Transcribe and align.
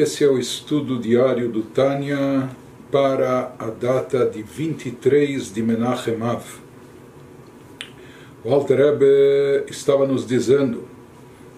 Esse 0.00 0.22
é 0.22 0.28
o 0.28 0.38
estudo 0.38 0.96
diário 0.96 1.48
do 1.48 1.60
Tânia 1.60 2.48
para 2.88 3.52
a 3.58 3.66
data 3.66 4.24
de 4.24 4.44
23 4.44 5.52
de 5.52 5.60
Menachem 5.60 6.22
Av. 6.22 6.44
O 8.44 8.54
Alter 8.54 8.76
Rebbe 8.78 9.64
estava 9.68 10.06
nos 10.06 10.24
dizendo, 10.24 10.84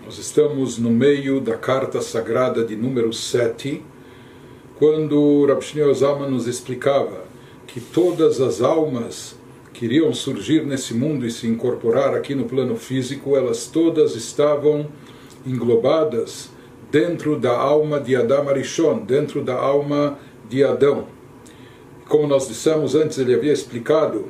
nós 0.03 0.17
estamos 0.17 0.79
no 0.79 0.89
meio 0.89 1.39
da 1.39 1.59
carta 1.59 2.01
sagrada 2.01 2.65
de 2.65 2.75
número 2.75 3.13
7, 3.13 3.83
quando 4.77 5.45
Rav 5.45 5.61
Shneur 5.61 5.93
Zalman 5.93 6.31
nos 6.31 6.47
explicava 6.47 7.25
que 7.67 7.79
todas 7.79 8.41
as 8.41 8.63
almas 8.63 9.37
que 9.75 9.85
iriam 9.85 10.15
surgir 10.15 10.65
nesse 10.65 10.95
mundo 10.95 11.27
e 11.27 11.31
se 11.31 11.47
incorporar 11.47 12.15
aqui 12.15 12.35
no 12.35 12.47
plano 12.47 12.77
físico, 12.77 13.37
elas 13.37 13.67
todas 13.67 14.17
estavam 14.17 14.89
englobadas 15.47 16.59
dentro 16.91 17.39
da 17.39 17.57
alma 17.57 18.01
de 18.01 18.17
Adam 18.17 18.49
Arishon, 18.49 18.99
dentro 18.99 19.43
da 19.43 19.55
alma 19.55 20.19
de 20.49 20.65
Adão. 20.65 21.07
Como 22.09 22.27
nós 22.27 22.49
dissemos 22.49 22.95
antes, 22.95 23.19
ele 23.19 23.35
havia 23.35 23.53
explicado 23.53 24.29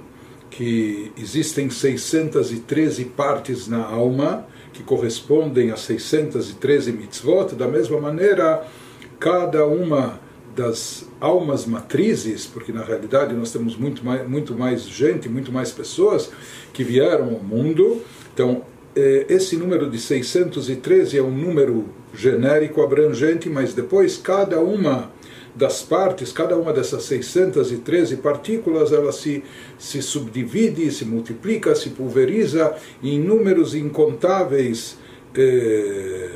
que 0.51 1.13
existem 1.17 1.71
613 1.71 3.05
partes 3.07 3.67
na 3.67 3.85
alma, 3.85 4.47
que 4.73 4.83
correspondem 4.83 5.71
a 5.71 5.77
613 5.77 6.93
mitzvot, 6.93 7.55
da 7.55 7.67
mesma 7.67 7.99
maneira, 8.01 8.67
cada 9.19 9.65
uma 9.67 10.21
das 10.55 11.09
almas 11.21 11.65
matrizes, 11.65 12.47
porque 12.47 12.73
na 12.73 12.85
realidade 12.85 13.35
nós 13.35 13.53
temos 13.53 13.77
muito 13.77 14.05
mais, 14.05 14.29
muito 14.29 14.55
mais 14.55 14.83
gente, 14.83 15.29
muito 15.29 15.53
mais 15.53 15.71
pessoas 15.71 16.31
que 16.73 16.83
vieram 16.83 17.27
ao 17.27 17.43
mundo, 17.43 18.03
então 18.35 18.63
esse 18.95 19.57
número 19.57 19.89
de 19.89 19.99
613 19.99 21.19
é 21.19 21.23
um 21.23 21.31
número 21.31 21.87
genérico, 22.15 22.83
abrangente, 22.83 23.49
mas 23.49 23.73
depois 23.73 24.17
cada 24.17 24.61
uma 24.61 25.11
das 25.55 25.83
partes, 25.83 26.33
cada 26.33 26.57
uma 26.57 26.73
dessas 26.73 27.05
613 27.05 28.17
partículas, 28.17 28.93
ela 28.93 29.13
se, 29.13 29.43
se 29.79 30.01
subdivide, 30.01 30.91
se 30.91 31.05
multiplica, 31.05 31.75
se 31.75 31.91
pulveriza 31.91 32.75
em 33.03 33.19
números 33.19 33.75
incontáveis 33.75 34.97
eh, 35.35 36.31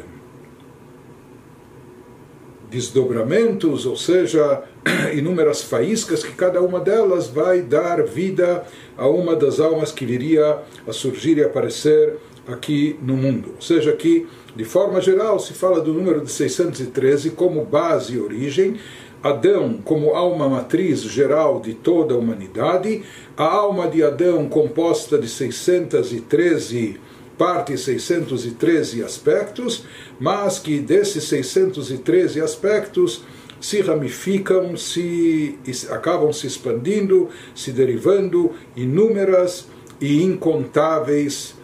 desdobramentos, 2.71 3.87
ou 3.87 3.97
seja, 3.97 4.63
inúmeras 5.15 5.63
faíscas, 5.63 6.25
que 6.25 6.33
cada 6.33 6.61
uma 6.61 6.81
delas 6.81 7.29
vai 7.29 7.63
dar 7.63 8.03
vida 8.03 8.65
a 8.97 9.09
uma 9.09 9.37
das 9.37 9.61
almas 9.61 9.93
que 9.93 10.05
viria 10.05 10.59
a 10.87 10.93
surgir 10.93 11.39
e 11.39 11.45
aparecer 11.45 12.17
aqui 12.47 12.99
no 13.03 13.17
mundo. 13.17 13.53
Ou 13.57 13.63
seja, 13.63 13.93
que, 13.93 14.27
de 14.55 14.65
forma 14.65 15.01
geral, 15.01 15.39
se 15.39 15.53
fala 15.53 15.81
do 15.81 15.93
número 15.93 16.21
de 16.21 16.31
613 16.31 17.31
como 17.31 17.65
base 17.65 18.15
e 18.15 18.21
origem, 18.21 18.77
Adão 19.23 19.79
como 19.83 20.15
alma 20.15 20.47
matriz 20.51 21.01
geral 21.01 21.59
de 21.59 21.73
toda 21.73 22.15
a 22.15 22.19
humanidade, 22.19 23.03
a 23.35 23.45
alma 23.45 23.89
de 23.89 24.03
Adão 24.03 24.47
composta 24.47 25.17
de 25.17 25.27
613 25.27 27.01
partes, 27.39 27.81
613 27.81 29.03
aspectos, 29.03 29.85
mas 30.21 30.59
que 30.59 30.79
desses 30.79 31.25
613 31.25 32.43
aspectos 32.43 33.25
se 33.59 33.81
ramificam, 33.81 34.77
se 34.77 35.59
acabam 35.91 36.31
se 36.31 36.47
expandindo, 36.47 37.31
se 37.55 37.73
derivando 37.73 38.53
inúmeras 38.77 39.67
e 39.99 40.23
incontáveis 40.23 41.55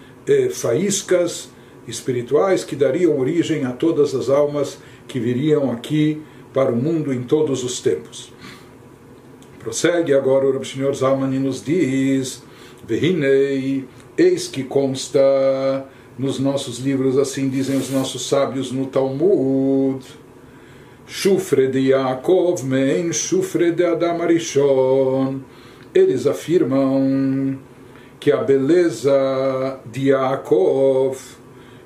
faíscas 0.51 1.51
espirituais 1.87 2.65
que 2.65 2.77
dariam 2.77 3.19
origem 3.19 3.65
a 3.65 3.73
todas 3.73 4.15
as 4.15 4.29
almas 4.29 4.79
que 5.09 5.19
viriam 5.19 5.71
aqui 5.71 6.23
para 6.53 6.73
o 6.73 6.77
mundo 6.77 7.13
em 7.13 7.23
todos 7.23 7.65
os 7.65 7.81
tempos. 7.81 8.33
Prossegue 9.59 10.15
agora 10.15 10.47
o 10.47 10.65
Senhor 10.65 10.95
Zalman 10.95 11.35
e 11.35 11.39
nos 11.39 11.63
diz: 11.63 12.43
Vehinei, 12.87 13.85
eis 14.17 14.49
que 14.49 14.65
consta 14.65 15.21
nos 16.19 16.39
nossos 16.39 16.79
livros, 16.79 17.19
assim 17.19 17.49
dizem 17.49 17.77
os 17.77 17.91
nossos 17.91 18.27
sábios 18.29 18.73
no 18.73 18.87
Talmud. 18.87 20.05
Shufre 21.07 21.67
de 21.69 21.91
Yaakov 21.91 22.63
men 22.65 23.13
Shufre 23.13 23.73
de 23.73 23.85
Adam 23.85 24.23
Arishon. 24.23 25.41
Eles 25.93 26.27
afirmam 26.27 27.59
que 28.21 28.31
a 28.31 28.37
beleza 28.37 29.81
de 29.87 30.11
Yaakov, 30.11 31.17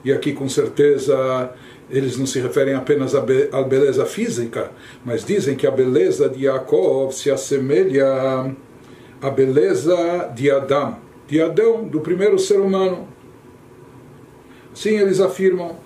e 0.05 0.13
aqui 0.13 0.33
com 0.33 0.49
certeza 0.49 1.51
eles 1.89 2.17
não 2.17 2.27
se 2.27 2.41
referem 2.41 2.75
apenas 2.75 3.15
à 3.15 3.21
beleza 3.63 4.05
física, 4.05 4.71
mas 5.05 5.25
dizem 5.25 5.55
que 5.55 5.67
a 5.67 5.71
beleza 5.71 6.29
de 6.29 6.45
Yaakov 6.45 7.13
se 7.13 7.31
assemelha 7.31 8.53
à 9.23 9.31
beleza 9.31 10.31
de 10.35 10.51
Adão, 10.51 10.99
de 11.29 11.41
Adão, 11.41 11.85
do 11.85 12.01
primeiro 12.01 12.39
ser 12.39 12.59
humano. 12.59 13.07
Sim, 14.75 14.99
eles 14.99 15.21
afirmam. 15.21 15.77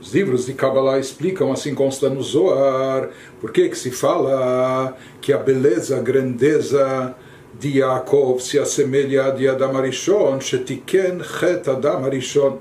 Os 0.00 0.12
livros 0.12 0.46
de 0.46 0.52
Kabbalah 0.52 0.98
explicam, 0.98 1.50
assim 1.52 1.74
consta 1.74 2.10
no 2.10 2.22
Zohar, 2.22 3.08
por 3.40 3.50
que 3.50 3.74
se 3.74 3.90
fala 3.90 4.94
que 5.20 5.32
a 5.32 5.38
beleza, 5.38 5.96
a 5.96 6.00
grandeza 6.00 7.14
de 7.58 7.78
Yaakov 7.78 8.40
se 8.40 8.58
assemelha 8.58 9.26
a 9.26 9.30
de 9.30 9.48
Adam 9.48 9.76
Arishon, 9.76 10.40
Shetiken 10.40 11.20
Chet 11.22 11.68
Adam 11.68 12.04
Arishon. 12.04 12.58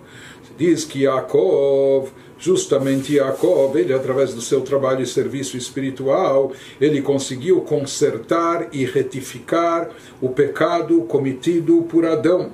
Diz 0.57 0.85
que 0.85 1.03
Yaakov 1.03 2.11
justamente 2.37 3.15
Jacob, 3.15 3.75
ele 3.75 3.93
através 3.93 4.33
do 4.33 4.41
seu 4.41 4.61
trabalho 4.61 5.01
e 5.01 5.07
serviço 5.07 5.57
espiritual, 5.57 6.51
ele 6.79 7.01
conseguiu 7.01 7.61
consertar 7.61 8.67
e 8.71 8.85
retificar 8.85 9.89
o 10.21 10.29
pecado 10.29 11.01
cometido 11.03 11.83
por 11.83 12.05
Adão. 12.05 12.51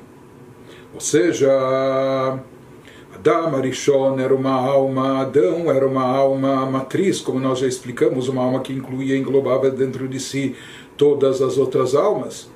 Ou 0.93 0.99
seja, 0.99 1.49
Adam 3.15 3.55
Arishon 3.55 4.19
era 4.19 4.35
uma 4.35 4.53
alma, 4.53 5.21
Adão 5.21 5.71
era 5.71 5.87
uma 5.87 6.05
alma 6.05 6.65
matriz, 6.65 7.19
como 7.19 7.39
nós 7.39 7.59
já 7.59 7.67
explicamos, 7.67 8.27
uma 8.27 8.43
alma 8.43 8.61
que 8.61 8.73
incluía, 8.73 9.17
englobava 9.17 9.69
dentro 9.69 10.07
de 10.07 10.19
si 10.19 10.55
todas 11.01 11.41
as 11.41 11.57
outras 11.57 11.95
almas. 11.95 12.47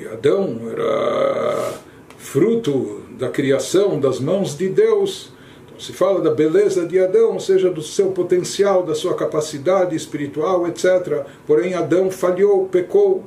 E 0.00 0.06
Adão 0.06 0.62
era 0.72 1.74
fruto 2.16 3.02
da 3.18 3.28
criação 3.28 4.00
das 4.00 4.18
mãos 4.18 4.56
de 4.56 4.70
Deus 4.70 5.34
se 5.78 5.92
fala 5.92 6.20
da 6.20 6.30
beleza 6.30 6.86
de 6.86 6.98
Adão, 6.98 7.32
ou 7.32 7.40
seja, 7.40 7.68
do 7.68 7.82
seu 7.82 8.12
potencial, 8.12 8.84
da 8.84 8.94
sua 8.94 9.14
capacidade 9.14 9.94
espiritual, 9.94 10.66
etc. 10.68 11.26
Porém, 11.46 11.74
Adão 11.74 12.10
falhou, 12.10 12.66
pecou. 12.68 13.24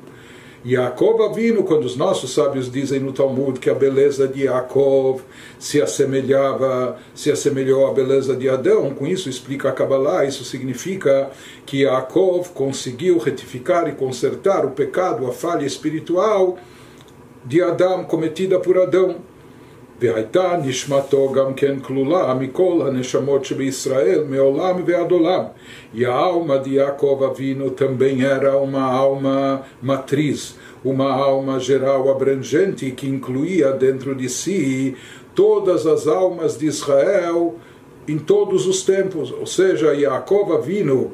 Yaakov 0.68 1.34
vindo, 1.34 1.64
quando 1.64 1.86
os 1.86 1.96
nossos 1.96 2.34
sábios 2.34 2.70
dizem 2.70 3.00
no 3.00 3.14
Talmud 3.14 3.58
que 3.58 3.70
a 3.70 3.74
beleza 3.74 4.28
de 4.28 4.44
Yaakov 4.44 5.22
se 5.58 5.82
assemelhava, 5.82 6.98
se 7.16 7.32
assemelhou 7.32 7.88
à 7.88 7.94
beleza 7.94 8.36
de 8.36 8.50
Adão, 8.50 8.90
com 8.94 9.08
isso 9.08 9.30
explica 9.30 9.70
a 9.70 9.72
Kabbalah, 9.72 10.26
isso 10.26 10.44
significa 10.44 11.30
que 11.66 11.84
Yaakov 11.84 12.50
conseguiu 12.50 13.18
retificar 13.18 13.88
e 13.88 13.94
consertar 13.94 14.66
o 14.66 14.72
pecado, 14.72 15.26
a 15.26 15.32
falha 15.32 15.66
espiritual 15.66 16.58
de 17.46 17.62
Adão 17.62 18.04
cometida 18.04 18.60
por 18.60 18.78
Adão. 18.78 19.16
והייתה 20.03 20.57
נשמתו 20.65 21.33
גם 21.33 21.55
כן 21.55 21.81
כלולה 21.81 22.35
מכל 22.35 22.83
הנשמות 22.87 23.45
שבישראל 23.45 24.25
מעולם 24.29 24.83
ועד 24.87 25.11
עולם. 25.11 25.43
E 25.95 26.05
a 26.05 26.13
alma 26.13 26.59
de 26.59 26.77
Jacob 26.77 27.23
Avino 27.23 27.71
também 27.71 28.25
era 28.25 28.57
uma 28.57 28.83
alma 28.83 29.63
matriz, 29.83 30.57
uma 30.85 31.13
alma 31.13 31.61
geral 31.61 32.11
abrangente 32.11 32.91
que 32.91 33.07
incluía 33.07 33.73
dentro 33.73 34.15
de 34.15 34.29
si 34.29 34.97
todas 35.35 35.87
as 35.87 36.09
almas 36.09 36.59
de 36.59 36.67
Israel 36.67 37.57
em 38.09 38.19
todos 38.19 38.67
os 38.67 38.83
tempos. 38.83 39.31
Ou 39.31 39.47
seja, 39.47 39.95
Jacob 39.95 40.53
Avino 40.53 41.13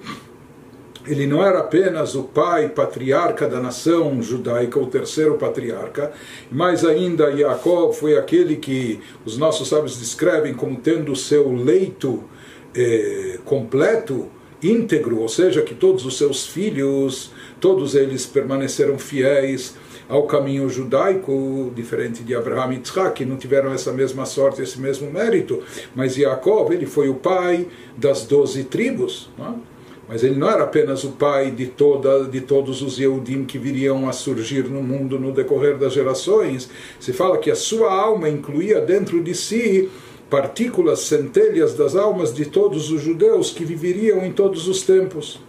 ele 1.06 1.28
não 1.28 1.44
era 1.44 1.60
apenas 1.60 2.16
o 2.16 2.24
pai 2.24 2.70
patriarca 2.70 3.48
da 3.48 3.60
nação 3.60 4.22
judaica, 4.22 4.80
o 4.80 4.88
terceiro 4.88 5.36
patriarca, 5.36 6.12
mas 6.52 6.86
ainda 6.86 7.36
Jacob 7.36 7.94
foi 7.94 8.18
aquele 8.18 8.56
que 8.56 9.00
os 9.26 9.38
nossos 9.38 9.68
sábios 9.68 9.98
descrevem 9.98 10.54
como 10.54 10.78
tendo 10.78 11.12
o 11.12 11.16
seu 11.16 11.52
leito 11.54 12.24
eh, 12.74 13.40
completo, 13.44 14.28
íntegro, 14.62 15.20
ou 15.20 15.28
seja, 15.28 15.62
que 15.62 15.76
todos 15.76 16.06
os 16.06 16.18
seus 16.18 16.48
filhos, 16.48 17.32
todos 17.60 17.96
eles 17.96 18.26
permaneceram 18.26 18.98
fiéis 18.98 19.76
ao 20.08 20.24
caminho 20.24 20.70
judaico, 20.70 21.72
diferente 21.76 22.24
de 22.24 22.34
Abraham 22.34 22.74
e 22.74 22.76
Yitzhak, 22.76 23.14
que 23.14 23.26
não 23.26 23.36
tiveram 23.36 23.74
essa 23.74 23.92
mesma 23.92 24.26
sorte, 24.26 24.62
esse 24.62 24.80
mesmo 24.80 25.12
mérito, 25.12 25.62
mas 25.96 26.16
Jacob, 26.16 26.72
ele 26.72 26.86
foi 26.86 27.10
o 27.10 27.16
pai 27.16 27.68
das 27.98 28.26
doze 28.26 28.64
tribos. 28.64 29.30
Não 29.38 29.48
é? 29.48 29.73
Mas 30.08 30.24
ele 30.24 30.36
não 30.36 30.50
era 30.50 30.64
apenas 30.64 31.04
o 31.04 31.12
pai 31.12 31.52
de, 31.52 31.68
toda, 31.68 32.26
de 32.26 32.42
todos 32.42 32.82
os 32.82 33.00
Yehudim 33.00 33.46
que 33.46 33.58
viriam 33.58 34.08
a 34.08 34.12
surgir 34.12 34.66
no 34.66 34.84
mundo 34.84 35.18
no 35.18 35.32
decorrer 35.32 35.78
das 35.78 35.94
gerações. 35.94 36.70
Se 37.00 37.14
fala 37.14 37.38
que 37.38 37.50
a 37.50 37.56
sua 37.56 37.94
alma 37.94 38.30
incluía 38.30 38.82
dentro 38.82 39.24
de 39.24 39.34
si 39.34 39.90
partículas, 40.30 41.02
centelhas 41.02 41.76
das 41.76 41.96
almas 41.96 42.34
de 42.34 42.46
todos 42.46 42.90
os 42.92 43.02
judeus 43.02 43.52
que 43.52 43.64
viveriam 43.64 44.26
em 44.26 44.32
todos 44.32 44.68
os 44.68 44.82
tempos. 44.82 45.40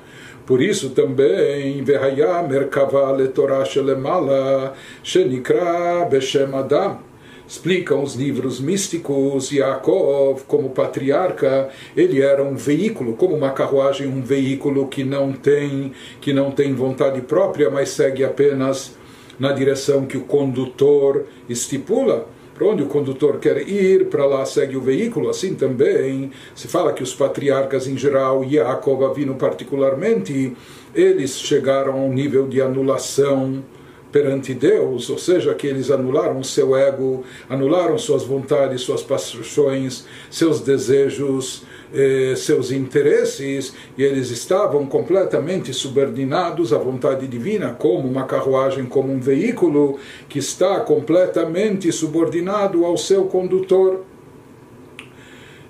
Por 0.46 0.60
isso 0.60 0.90
também, 0.90 1.82
Vehaya 1.82 2.42
Merkava 2.42 3.10
Letorah 3.12 3.64
Shelemala, 3.64 4.74
Shenikra 5.02 6.04
Beshem 6.04 6.54
Adam. 6.54 6.98
Explicam 7.46 8.02
os 8.02 8.14
livros 8.14 8.58
místicos, 8.58 9.52
Yaakov, 9.52 10.44
como 10.46 10.70
patriarca, 10.70 11.68
ele 11.94 12.22
era 12.22 12.42
um 12.42 12.56
veículo, 12.56 13.14
como 13.14 13.36
uma 13.36 13.50
carruagem, 13.50 14.06
um 14.06 14.22
veículo 14.22 14.88
que 14.88 15.04
não 15.04 15.32
tem, 15.32 15.92
que 16.20 16.32
não 16.32 16.50
tem 16.50 16.74
vontade 16.74 17.20
própria, 17.20 17.70
mas 17.70 17.90
segue 17.90 18.24
apenas 18.24 18.96
na 19.38 19.52
direção 19.52 20.06
que 20.06 20.16
o 20.16 20.22
condutor 20.22 21.26
estipula 21.48 22.26
para 22.54 22.68
onde 22.68 22.82
o 22.82 22.86
condutor 22.86 23.38
quer 23.38 23.68
ir, 23.68 24.06
para 24.06 24.24
lá 24.24 24.44
segue 24.46 24.76
o 24.76 24.80
veículo. 24.80 25.28
Assim 25.28 25.54
também 25.54 26.30
se 26.54 26.68
fala 26.68 26.92
que 26.92 27.02
os 27.02 27.12
patriarcas 27.12 27.86
em 27.86 27.98
geral, 27.98 28.44
Yaakov 28.44 29.04
Avino 29.04 29.34
particularmente, 29.34 30.56
eles 30.94 31.38
chegaram 31.40 31.94
a 31.94 31.96
um 31.96 32.12
nível 32.12 32.46
de 32.46 32.62
anulação 32.62 33.62
perante 34.14 34.54
Deus, 34.54 35.10
ou 35.10 35.18
seja, 35.18 35.52
que 35.54 35.66
eles 35.66 35.90
anularam 35.90 36.40
seu 36.44 36.76
ego, 36.76 37.24
anularam 37.50 37.98
suas 37.98 38.22
vontades, 38.22 38.82
suas 38.82 39.02
paixões, 39.02 40.06
seus 40.30 40.60
desejos, 40.60 41.64
eh, 41.92 42.34
seus 42.36 42.70
interesses, 42.70 43.74
e 43.98 44.04
eles 44.04 44.30
estavam 44.30 44.86
completamente 44.86 45.74
subordinados 45.74 46.72
à 46.72 46.78
vontade 46.78 47.26
divina, 47.26 47.74
como 47.76 48.08
uma 48.08 48.22
carruagem, 48.22 48.86
como 48.86 49.12
um 49.12 49.18
veículo 49.18 49.98
que 50.28 50.38
está 50.38 50.78
completamente 50.78 51.90
subordinado 51.90 52.84
ao 52.84 52.96
seu 52.96 53.24
condutor. 53.24 54.04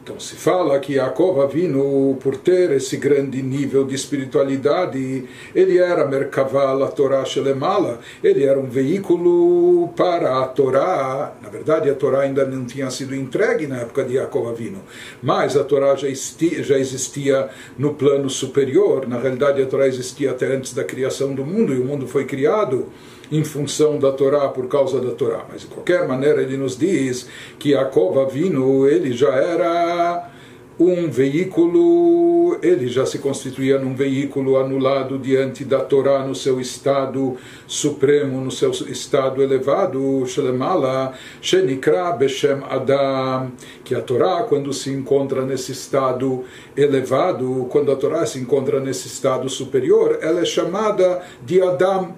Então 0.05 0.21
se 0.21 0.37
fala 0.37 0.79
que 0.79 0.97
Yaakov 0.97 1.51
vindo 1.51 2.19
por 2.21 2.37
ter 2.37 2.71
esse 2.73 2.99
grande 2.99 3.41
nível 3.41 3.87
de 3.87 3.95
espiritualidade, 3.95 5.25
ele 5.55 5.79
era 5.79 6.07
Merkavala 6.07 6.89
Torah 6.89 7.25
Shelemala, 7.25 8.01
ele 8.23 8.45
era 8.45 8.61
um 8.61 8.67
veículo 8.67 9.89
para 9.97 10.43
a 10.43 10.47
Torá. 10.47 11.33
Na 11.43 11.49
verdade, 11.49 11.89
a 11.89 11.95
Torá 11.95 12.21
ainda 12.21 12.45
não 12.45 12.67
tinha 12.67 12.91
sido 12.91 13.15
entregue 13.15 13.67
na 13.67 13.79
época 13.79 14.05
de 14.05 14.17
Yaakov 14.17 14.55
vindo, 14.55 14.81
mas 15.23 15.57
a 15.57 15.65
Torá 15.65 15.97
já 15.97 16.07
existia, 16.07 16.63
já 16.63 16.77
existia 16.79 17.49
no 17.79 17.95
plano 17.95 18.29
superior. 18.29 19.09
Na 19.09 19.19
realidade, 19.19 19.63
a 19.63 19.67
Torá 19.67 19.87
existia 19.87 20.33
até 20.33 20.55
antes 20.55 20.75
da 20.75 20.85
criação 20.85 21.35
do 21.35 21.47
mundo, 21.47 21.73
e 21.73 21.79
o 21.79 21.85
mundo 21.87 22.07
foi 22.07 22.27
criado 22.27 22.89
em 23.35 23.43
função 23.43 23.99
da 23.99 24.13
Torá, 24.13 24.49
por 24.49 24.69
causa 24.69 25.01
da 25.01 25.11
Torá. 25.11 25.45
Mas 25.51 25.63
de 25.63 25.67
qualquer 25.67 26.07
maneira 26.07 26.41
ele 26.41 26.57
nos 26.57 26.79
diz 26.79 27.29
que 27.59 27.71
Yaakov 27.71 28.21
Avinu, 28.21 28.87
ele 28.87 29.13
já 29.13 29.35
era 29.35 30.31
um 30.79 31.09
veículo, 31.09 32.59
ele 32.63 32.87
já 32.87 33.05
se 33.05 33.19
constituía 33.19 33.79
num 33.79 33.95
veículo 33.95 34.57
anulado 34.57 35.19
diante 35.19 35.65
da 35.65 35.81
Torá 35.81 36.25
no 36.25 36.35
seu 36.35 36.61
estado 36.61 37.37
supremo, 37.67 38.41
no 38.41 38.53
seu 38.53 38.71
estado 38.71 39.43
elevado, 39.43 40.25
Shelemala, 40.27 41.13
Shenikra 41.41 42.13
Beshem 42.13 42.63
Adam, 42.69 43.53
que 43.85 43.97
a 43.97 44.01
Torá, 44.01 44.45
quando 44.45 44.73
se 44.73 44.91
encontra 44.91 45.45
nesse 45.45 45.73
estado 45.73 46.45
elevado, 46.77 47.67
quando 47.71 47.91
a 47.91 47.97
Torá 47.97 48.27
se 48.27 48.39
encontra 48.39 48.79
nesse 48.79 49.09
estado 49.09 49.49
superior, 49.49 50.19
ela 50.23 50.41
é 50.41 50.45
chamada 50.45 51.23
de 51.45 51.61
Adam, 51.61 52.15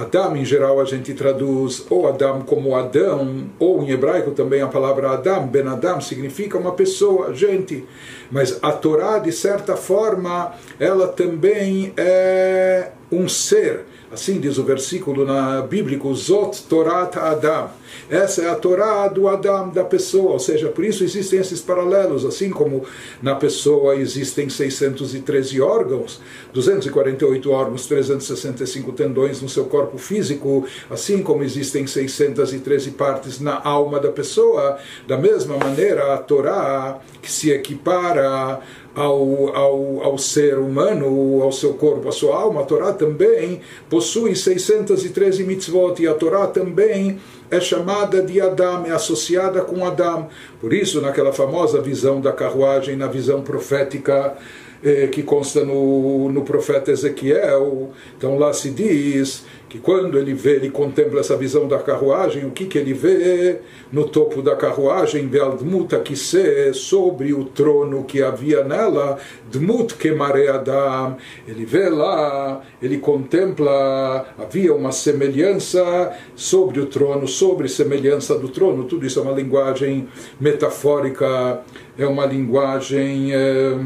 Adam, 0.00 0.36
em 0.36 0.44
geral, 0.44 0.80
a 0.80 0.84
gente 0.84 1.14
traduz 1.14 1.86
ou 1.90 2.08
Adam 2.08 2.42
como 2.42 2.74
Adão, 2.74 3.46
ou 3.58 3.82
em 3.82 3.90
hebraico 3.90 4.30
também 4.30 4.62
a 4.62 4.66
palavra 4.66 5.10
Adam, 5.10 5.46
Ben 5.46 5.66
Adam, 5.66 6.00
significa 6.00 6.58
uma 6.58 6.72
pessoa, 6.72 7.34
gente. 7.34 7.86
Mas 8.30 8.58
a 8.62 8.72
Torá, 8.72 9.18
de 9.18 9.32
certa 9.32 9.76
forma, 9.76 10.52
ela 10.78 11.08
também 11.08 11.92
é 11.96 12.90
um 13.10 13.28
ser 13.28 13.84
Assim 14.12 14.40
diz 14.40 14.58
o 14.58 14.64
versículo 14.64 15.24
na 15.24 15.62
bíblico, 15.62 16.12
Zot 16.12 16.64
Torat 16.64 17.16
Adam. 17.16 17.70
Essa 18.08 18.42
é 18.42 18.50
a 18.50 18.56
Torá 18.56 19.06
do 19.06 19.28
Adam, 19.28 19.68
da 19.68 19.84
pessoa, 19.84 20.32
ou 20.32 20.38
seja, 20.40 20.68
por 20.68 20.84
isso 20.84 21.04
existem 21.04 21.38
esses 21.38 21.60
paralelos, 21.60 22.24
assim 22.24 22.50
como 22.50 22.84
na 23.22 23.36
pessoa 23.36 23.94
existem 23.94 24.48
613 24.48 25.60
órgãos, 25.60 26.20
248 26.52 27.52
órgãos, 27.52 27.86
365 27.86 28.92
tendões 28.92 29.40
no 29.40 29.48
seu 29.48 29.66
corpo 29.66 29.96
físico, 29.96 30.66
assim 30.88 31.22
como 31.22 31.44
existem 31.44 31.86
613 31.86 32.90
partes 32.92 33.38
na 33.38 33.60
alma 33.62 34.00
da 34.00 34.10
pessoa, 34.10 34.76
da 35.06 35.16
mesma 35.16 35.56
maneira 35.56 36.14
a 36.14 36.18
Torá, 36.18 36.98
que 37.22 37.30
se 37.30 37.52
equipara 37.52 38.60
ao, 38.94 39.56
ao, 39.56 40.02
ao 40.02 40.18
ser 40.18 40.58
humano, 40.58 41.42
ao 41.42 41.52
seu 41.52 41.74
corpo, 41.74 42.08
à 42.08 42.12
sua 42.12 42.36
alma, 42.36 42.62
a 42.62 42.64
Torá 42.64 42.92
também 42.92 43.60
possui 43.88 44.34
613 44.34 45.44
mitzvot 45.44 46.02
e 46.02 46.08
a 46.08 46.14
Torá 46.14 46.46
também 46.46 47.18
é 47.50 47.60
chamada 47.60 48.22
de 48.22 48.40
Adam, 48.40 48.86
é 48.86 48.90
associada 48.90 49.60
com 49.62 49.84
Adam. 49.84 50.28
Por 50.60 50.72
isso, 50.72 51.00
naquela 51.00 51.32
famosa 51.32 51.80
visão 51.80 52.20
da 52.20 52.32
carruagem, 52.32 52.96
na 52.96 53.06
visão 53.06 53.42
profética 53.42 54.36
eh, 54.82 55.08
que 55.08 55.22
consta 55.22 55.64
no, 55.64 56.30
no 56.30 56.42
profeta 56.42 56.90
Ezequiel, 56.90 57.90
então 58.16 58.38
lá 58.38 58.52
se 58.52 58.70
diz 58.70 59.44
que 59.70 59.78
quando 59.78 60.18
ele 60.18 60.34
vê, 60.34 60.56
ele 60.56 60.68
contempla 60.68 61.20
essa 61.20 61.36
visão 61.36 61.68
da 61.68 61.78
carruagem, 61.78 62.44
o 62.44 62.50
que, 62.50 62.66
que 62.66 62.76
ele 62.76 62.92
vê? 62.92 63.60
No 63.92 64.04
topo 64.04 64.42
da 64.42 64.56
carruagem, 64.56 65.28
Bealdmuta 65.28 66.02
se 66.16 66.74
sobre 66.74 67.32
o 67.32 67.44
trono 67.44 68.02
que 68.02 68.20
havia 68.20 68.64
nela, 68.64 69.16
Dmut 69.50 69.94
Kemare 69.94 70.48
Adam, 70.48 71.16
ele 71.46 71.64
vê 71.64 71.88
lá, 71.88 72.62
ele 72.82 72.98
contempla, 72.98 74.26
havia 74.36 74.74
uma 74.74 74.90
semelhança 74.90 76.16
sobre 76.34 76.80
o 76.80 76.86
trono, 76.86 77.28
sobre 77.28 77.68
semelhança 77.68 78.36
do 78.36 78.48
trono, 78.48 78.84
tudo 78.84 79.06
isso 79.06 79.20
é 79.20 79.22
uma 79.22 79.32
linguagem 79.32 80.08
metafórica, 80.40 81.60
é 81.96 82.06
uma 82.06 82.26
linguagem. 82.26 83.32
É, 83.32 83.76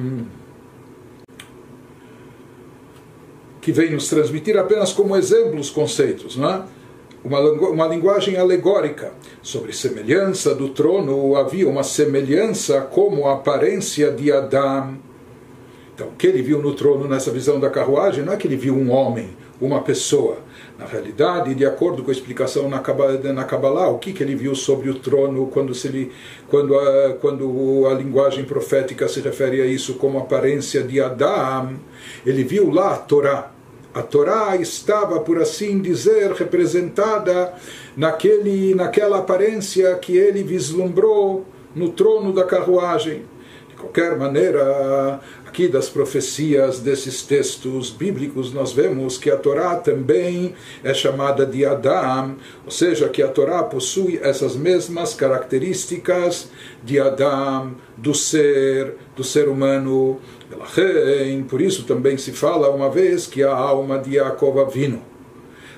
que 3.65 3.73
vem 3.73 3.91
nos 3.91 4.11
transmitir 4.11 4.59
apenas 4.59 4.93
como 4.93 5.17
exemplos 5.17 5.71
conceitos, 5.71 6.37
não 6.37 6.51
é? 6.51 6.63
Uma, 7.25 7.41
uma 7.41 7.89
linguagem 7.89 8.37
alegórica. 8.37 9.15
Sobre 9.43 9.73
semelhança 9.73 10.55
do 10.55 10.69
trono, 10.69 11.35
havia 11.35 11.67
uma 11.67 11.83
semelhança 11.83 12.83
como 12.83 13.27
a 13.27 13.33
aparência 13.33 14.13
de 14.13 14.31
Adão. 14.31 14.99
Então, 15.95 16.09
o 16.09 16.13
que 16.13 16.27
ele 16.27 16.43
viu 16.43 16.61
no 16.61 16.75
trono 16.75 17.09
nessa 17.09 17.31
visão 17.31 17.59
da 17.59 17.71
carruagem 17.71 18.23
não 18.23 18.35
é 18.35 18.37
que 18.37 18.47
ele 18.47 18.57
viu 18.57 18.75
um 18.75 18.91
homem, 18.91 19.31
uma 19.59 19.81
pessoa. 19.81 20.41
Na 20.79 20.85
realidade, 20.85 21.55
de 21.55 21.65
acordo 21.65 22.03
com 22.03 22.11
a 22.11 22.13
explicação 22.13 22.69
na 22.69 22.81
Kabbalah, 22.81 23.89
o 23.89 23.99
que, 23.99 24.13
que 24.13 24.23
ele 24.23 24.35
viu 24.35 24.55
sobre 24.55 24.91
o 24.91 24.97
trono 24.97 25.47
quando, 25.47 25.75
se 25.75 25.89
ele, 25.89 26.13
quando, 26.51 26.79
a, 26.79 27.15
quando 27.15 27.87
a 27.91 27.95
linguagem 27.95 28.45
profética 28.45 29.09
se 29.09 29.21
refere 29.21 29.63
a 29.63 29.67
isso 29.67 29.95
como 29.95 30.19
aparência 30.19 30.83
de 30.83 31.01
Adão, 31.01 31.77
ele 32.27 32.45
viu 32.45 32.71
lá 32.71 32.93
a 32.93 32.97
Torá 32.99 33.54
a 33.95 34.03
Torá 34.03 34.57
estava, 34.57 35.21
por 35.21 35.41
assim 35.41 35.81
dizer, 35.81 36.33
representada 36.33 37.55
naquele, 37.97 38.75
naquela 38.75 39.19
aparência 39.19 39.95
que 39.97 40.17
ele 40.17 40.43
vislumbrou 40.43 41.47
no 41.75 41.91
trono 41.91 42.33
da 42.33 42.45
carruagem. 42.45 43.25
De 43.69 43.77
qualquer 43.77 44.19
maneira, 44.19 45.21
aqui 45.55 45.69
das 45.69 45.89
profecias 45.89 46.81
desses 46.81 47.23
textos 47.23 47.89
bíblicos, 47.89 48.53
nós 48.53 48.73
vemos 48.73 49.17
que 49.17 49.31
a 49.31 49.37
Torá 49.37 49.77
também 49.77 50.53
é 50.83 50.93
chamada 50.93 51.47
de 51.47 51.65
Adam, 51.65 52.35
ou 52.65 52.73
seja, 52.73 53.09
que 53.09 53.23
a 53.23 53.29
Torá 53.29 53.63
possui 53.63 54.19
essas 54.21 54.57
mesmas 54.57 55.15
características 55.15 56.51
de 56.83 56.99
Adam, 56.99 57.71
do 57.97 58.13
ser, 58.13 58.97
do 59.15 59.23
ser 59.23 59.49
humano. 59.49 60.19
Por 61.49 61.61
isso 61.61 61.85
também 61.85 62.19
se 62.19 62.33
fala 62.33 62.69
uma 62.71 62.91
vez 62.91 63.29
que 63.29 63.45
a 63.45 63.55
alma 63.55 63.97
de 64.01 64.17
Yaakov 64.17 64.59
Avino, 64.59 65.03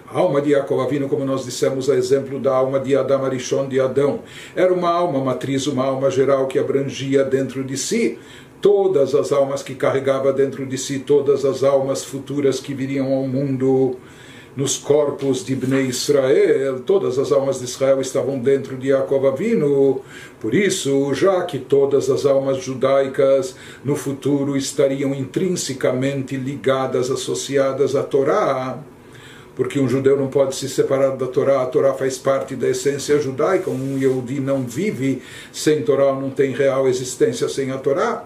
a 0.09 0.19
alma 0.19 0.41
de 0.41 0.53
Yaakov 0.53 0.81
Avino, 0.81 1.07
como 1.07 1.27
nós 1.27 1.45
dissemos, 1.45 1.91
a 1.91 1.97
exemplo 1.97 2.39
da 2.39 2.55
alma 2.55 2.81
de 2.81 2.97
Adam 2.97 3.27
Arishon 3.27 3.69
de 3.69 3.79
Adão, 3.79 4.21
era 4.55 4.73
uma 4.73 4.89
alma 4.89 5.23
matriz, 5.23 5.67
uma 5.67 5.85
alma 5.85 6.11
geral 6.11 6.47
que 6.47 6.59
abrangia 6.59 7.23
dentro 7.25 7.63
de 7.63 7.77
si 7.77 8.19
todas 8.61 9.15
as 9.15 9.33
almas 9.33 9.63
que 9.63 9.75
carregava 9.75 10.33
dentro 10.33 10.67
de 10.67 10.79
si, 10.79 11.01
todas 11.01 11.45
as 11.45 11.63
almas 11.63 12.05
futuras 12.05 12.61
que 12.61 12.75
viriam 12.75 13.13
ao 13.13 13.27
mundo 13.27 13.97
nos 14.57 14.79
corpos 14.79 15.45
de 15.45 15.55
Bnei 15.55 15.87
Israel, 15.87 16.81
todas 16.81 17.19
as 17.19 17.31
almas 17.31 17.59
de 17.59 17.67
Israel 17.67 18.01
estavam 18.01 18.39
dentro 18.39 18.77
de 18.77 18.89
Yaakov 18.89 19.27
Avinu. 19.27 20.01
Por 20.41 20.55
isso, 20.55 21.13
já 21.13 21.43
que 21.43 21.59
todas 21.59 22.09
as 22.09 22.25
almas 22.25 22.63
judaicas 22.63 23.55
no 23.85 23.95
futuro 23.95 24.57
estariam 24.57 25.15
intrinsecamente 25.15 26.37
ligadas, 26.37 27.11
associadas 27.11 27.95
à 27.95 28.03
Torá, 28.03 28.79
porque 29.55 29.79
um 29.79 29.89
judeu 29.89 30.17
não 30.17 30.29
pode 30.29 30.55
se 30.55 30.71
separar 30.71 31.17
da 31.17 31.27
Torá, 31.27 31.63
a 31.63 31.67
Torá 31.67 31.93
faz 31.93 32.17
parte 32.17 32.57
da 32.57 32.69
essência 32.69 33.19
judaica, 33.19 33.71
um 33.71 33.99
Yehudi 33.99 34.41
não 34.41 34.63
vive 34.63 35.23
sem 35.53 35.83
Torá, 35.83 36.15
não 36.15 36.31
tem 36.31 36.53
real 36.53 36.89
existência 36.89 37.49
sem 37.49 37.71
a 37.71 37.77
Torá. 37.77 38.25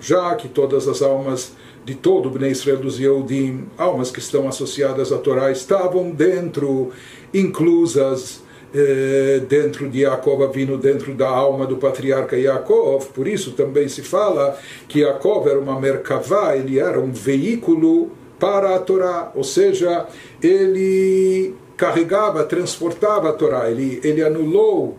Já 0.00 0.34
que 0.34 0.48
todas 0.48 0.86
as 0.88 1.02
almas 1.02 1.52
de 1.84 1.94
todo 1.94 2.26
o 2.26 2.30
Bnei 2.30 2.50
Israel 2.50 2.78
dos 2.78 2.98
Yehudim, 2.98 3.66
almas 3.78 4.10
que 4.10 4.18
estão 4.18 4.48
associadas 4.48 5.12
à 5.12 5.18
Torá, 5.18 5.52
estavam 5.52 6.10
dentro, 6.10 6.90
inclusas 7.32 8.42
eh, 8.74 9.40
dentro 9.48 9.88
de 9.88 10.00
Yaakov 10.00 10.52
vindo 10.52 10.76
dentro 10.76 11.14
da 11.14 11.28
alma 11.28 11.66
do 11.66 11.76
patriarca 11.76 12.36
Yaakov, 12.36 13.06
por 13.14 13.28
isso 13.28 13.52
também 13.52 13.88
se 13.88 14.02
fala 14.02 14.58
que 14.88 15.00
Yaakov 15.00 15.48
era 15.48 15.58
uma 15.58 15.80
merkavá, 15.80 16.56
ele 16.56 16.78
era 16.78 17.00
um 17.00 17.12
veículo 17.12 18.10
para 18.38 18.74
a 18.74 18.78
Torá, 18.80 19.30
ou 19.34 19.44
seja, 19.44 20.06
ele 20.42 21.54
carregava, 21.76 22.42
transportava 22.44 23.30
a 23.30 23.32
Torá, 23.32 23.70
ele, 23.70 24.00
ele 24.02 24.22
anulou 24.22 24.98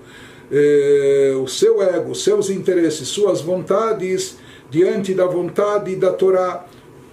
eh, 0.52 1.34
o 1.40 1.48
seu 1.48 1.82
ego, 1.82 2.16
seus 2.16 2.50
interesses, 2.50 3.10
suas 3.10 3.42
vontades 3.42 4.38
diante 4.70 5.14
da 5.14 5.26
vontade 5.26 5.96
da 5.96 6.12
Torá. 6.12 6.66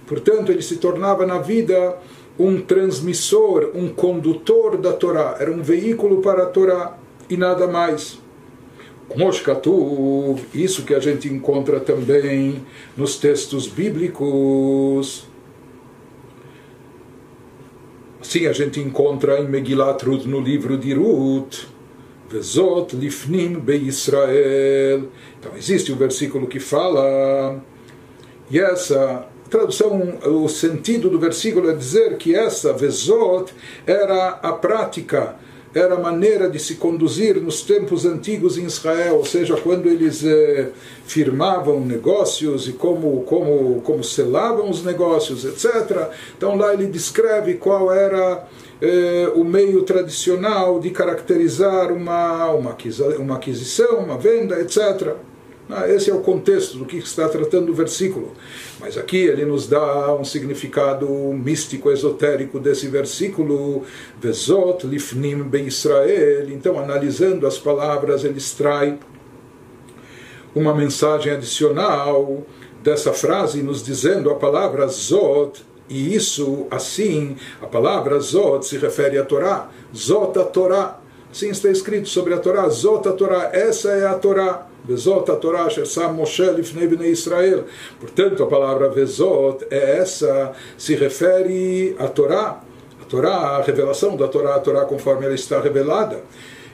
Portanto, 0.07 0.51
ele 0.51 0.61
se 0.61 0.77
tornava 0.77 1.25
na 1.25 1.39
vida 1.39 1.97
um 2.37 2.61
transmissor, 2.61 3.71
um 3.73 3.89
condutor 3.89 4.77
da 4.77 4.93
Torá, 4.93 5.37
era 5.39 5.51
um 5.51 5.61
veículo 5.61 6.21
para 6.21 6.43
a 6.43 6.45
Torá 6.45 6.97
e 7.29 7.37
nada 7.37 7.67
mais. 7.67 8.19
Moshkatuv, 9.15 10.41
isso 10.53 10.83
que 10.83 10.93
a 10.93 10.99
gente 10.99 11.27
encontra 11.27 11.79
também 11.79 12.65
nos 12.97 13.17
textos 13.17 13.67
bíblicos. 13.67 15.27
Assim 18.19 18.47
a 18.47 18.53
gente 18.53 18.79
encontra 18.79 19.39
em 19.39 19.47
Megilat 19.47 20.03
Ruth, 20.03 20.25
no 20.25 20.41
livro 20.41 20.77
de 20.77 20.93
Ruth, 20.93 21.67
Vezot 22.29 22.95
lifnim 22.95 23.59
be 23.59 23.75
Israel. 23.87 25.09
Então 25.39 25.51
existe 25.57 25.91
o 25.91 25.95
um 25.95 25.97
versículo 25.97 26.47
que 26.47 26.59
fala, 26.59 27.61
e 28.49 28.59
essa 28.59 29.27
tradução, 29.49 30.19
o 30.25 30.47
sentido 30.47 31.09
do 31.09 31.19
versículo 31.19 31.69
é 31.69 31.73
dizer 31.73 32.17
que 32.17 32.35
essa 32.35 32.73
Vezot 32.73 33.53
era 33.85 34.29
a 34.41 34.51
prática, 34.53 35.35
era 35.73 35.95
a 35.95 35.99
maneira 35.99 36.49
de 36.49 36.57
se 36.57 36.75
conduzir 36.75 37.35
nos 37.41 37.61
tempos 37.61 38.05
antigos 38.05 38.57
em 38.57 38.65
Israel, 38.65 39.17
ou 39.17 39.25
seja, 39.25 39.57
quando 39.57 39.87
eles 39.87 40.23
eh, 40.23 40.69
firmavam 41.05 41.81
negócios 41.81 42.67
e 42.69 42.73
como, 42.73 43.23
como, 43.23 43.81
como 43.81 44.03
selavam 44.03 44.69
os 44.69 44.83
negócios, 44.83 45.43
etc. 45.43 46.09
Então 46.37 46.55
lá 46.55 46.73
ele 46.73 46.87
descreve 46.87 47.55
qual 47.55 47.91
era 47.93 48.47
eh, 48.81 49.31
o 49.35 49.43
meio 49.43 49.83
tradicional 49.83 50.79
de 50.79 50.89
caracterizar 50.89 51.91
uma, 51.91 52.51
uma 52.51 53.35
aquisição, 53.35 53.99
uma 53.99 54.17
venda, 54.17 54.59
etc. 54.59 55.15
Ah, 55.67 55.89
esse 55.89 56.11
é 56.11 56.13
o 56.13 56.19
contexto 56.19 56.77
do 56.77 56.85
que 56.85 56.97
está 56.97 57.27
tratando 57.27 57.71
o 57.71 57.73
versículo. 57.73 58.33
Mas 58.79 58.97
aqui 58.97 59.17
ele 59.17 59.45
nos 59.45 59.67
dá 59.67 60.13
um 60.13 60.23
significado 60.23 61.07
místico, 61.33 61.91
esotérico 61.91 62.59
desse 62.59 62.87
versículo. 62.87 63.83
Vezot 64.21 64.85
lifnim 64.85 65.43
be 65.43 65.65
Israel. 65.65 66.49
Então, 66.51 66.79
analisando 66.79 67.47
as 67.47 67.57
palavras, 67.57 68.23
ele 68.23 68.37
extrai 68.37 68.99
uma 70.53 70.73
mensagem 70.73 71.33
adicional 71.33 72.43
dessa 72.83 73.11
frase, 73.11 73.63
nos 73.63 73.83
dizendo 73.83 74.29
a 74.29 74.35
palavra 74.35 74.87
Zot. 74.87 75.65
E 75.88 76.14
isso, 76.14 76.66
assim, 76.70 77.36
a 77.60 77.66
palavra 77.66 78.18
Zot 78.20 78.66
se 78.66 78.76
refere 78.78 79.18
à 79.18 79.24
Torá. 79.24 79.68
Zot 79.94 80.38
a 80.38 80.44
Torá. 80.44 81.00
Assim 81.30 81.50
está 81.50 81.68
escrito 81.68 82.08
sobre 82.08 82.34
a 82.34 82.38
Torá. 82.38 82.68
Zot 82.68 83.08
a 83.08 83.12
Torá. 83.12 83.50
Essa 83.52 83.90
é 83.90 84.06
a 84.06 84.14
Torá. 84.14 84.70
Vezot 84.84 85.30
a 85.30 85.36
Torá 85.36 85.68
Shesam 85.68 86.14
Moshe 86.14 86.42
Lifnei 86.42 86.86
Bnei 86.86 87.10
Israel. 87.10 87.64
Portanto, 87.98 88.42
a 88.42 88.46
palavra 88.46 88.88
Vezot 88.88 89.64
é 89.70 89.98
essa, 89.98 90.52
se 90.76 90.94
refere 90.94 91.94
à 91.98 92.08
Torá. 92.08 92.60
A 93.00 93.04
Torá, 93.04 93.58
a 93.58 93.62
revelação 93.62 94.16
da 94.16 94.28
Torá, 94.28 94.54
a 94.54 94.60
Torá 94.60 94.84
conforme 94.84 95.26
ela 95.26 95.34
está 95.34 95.60
revelada. 95.60 96.20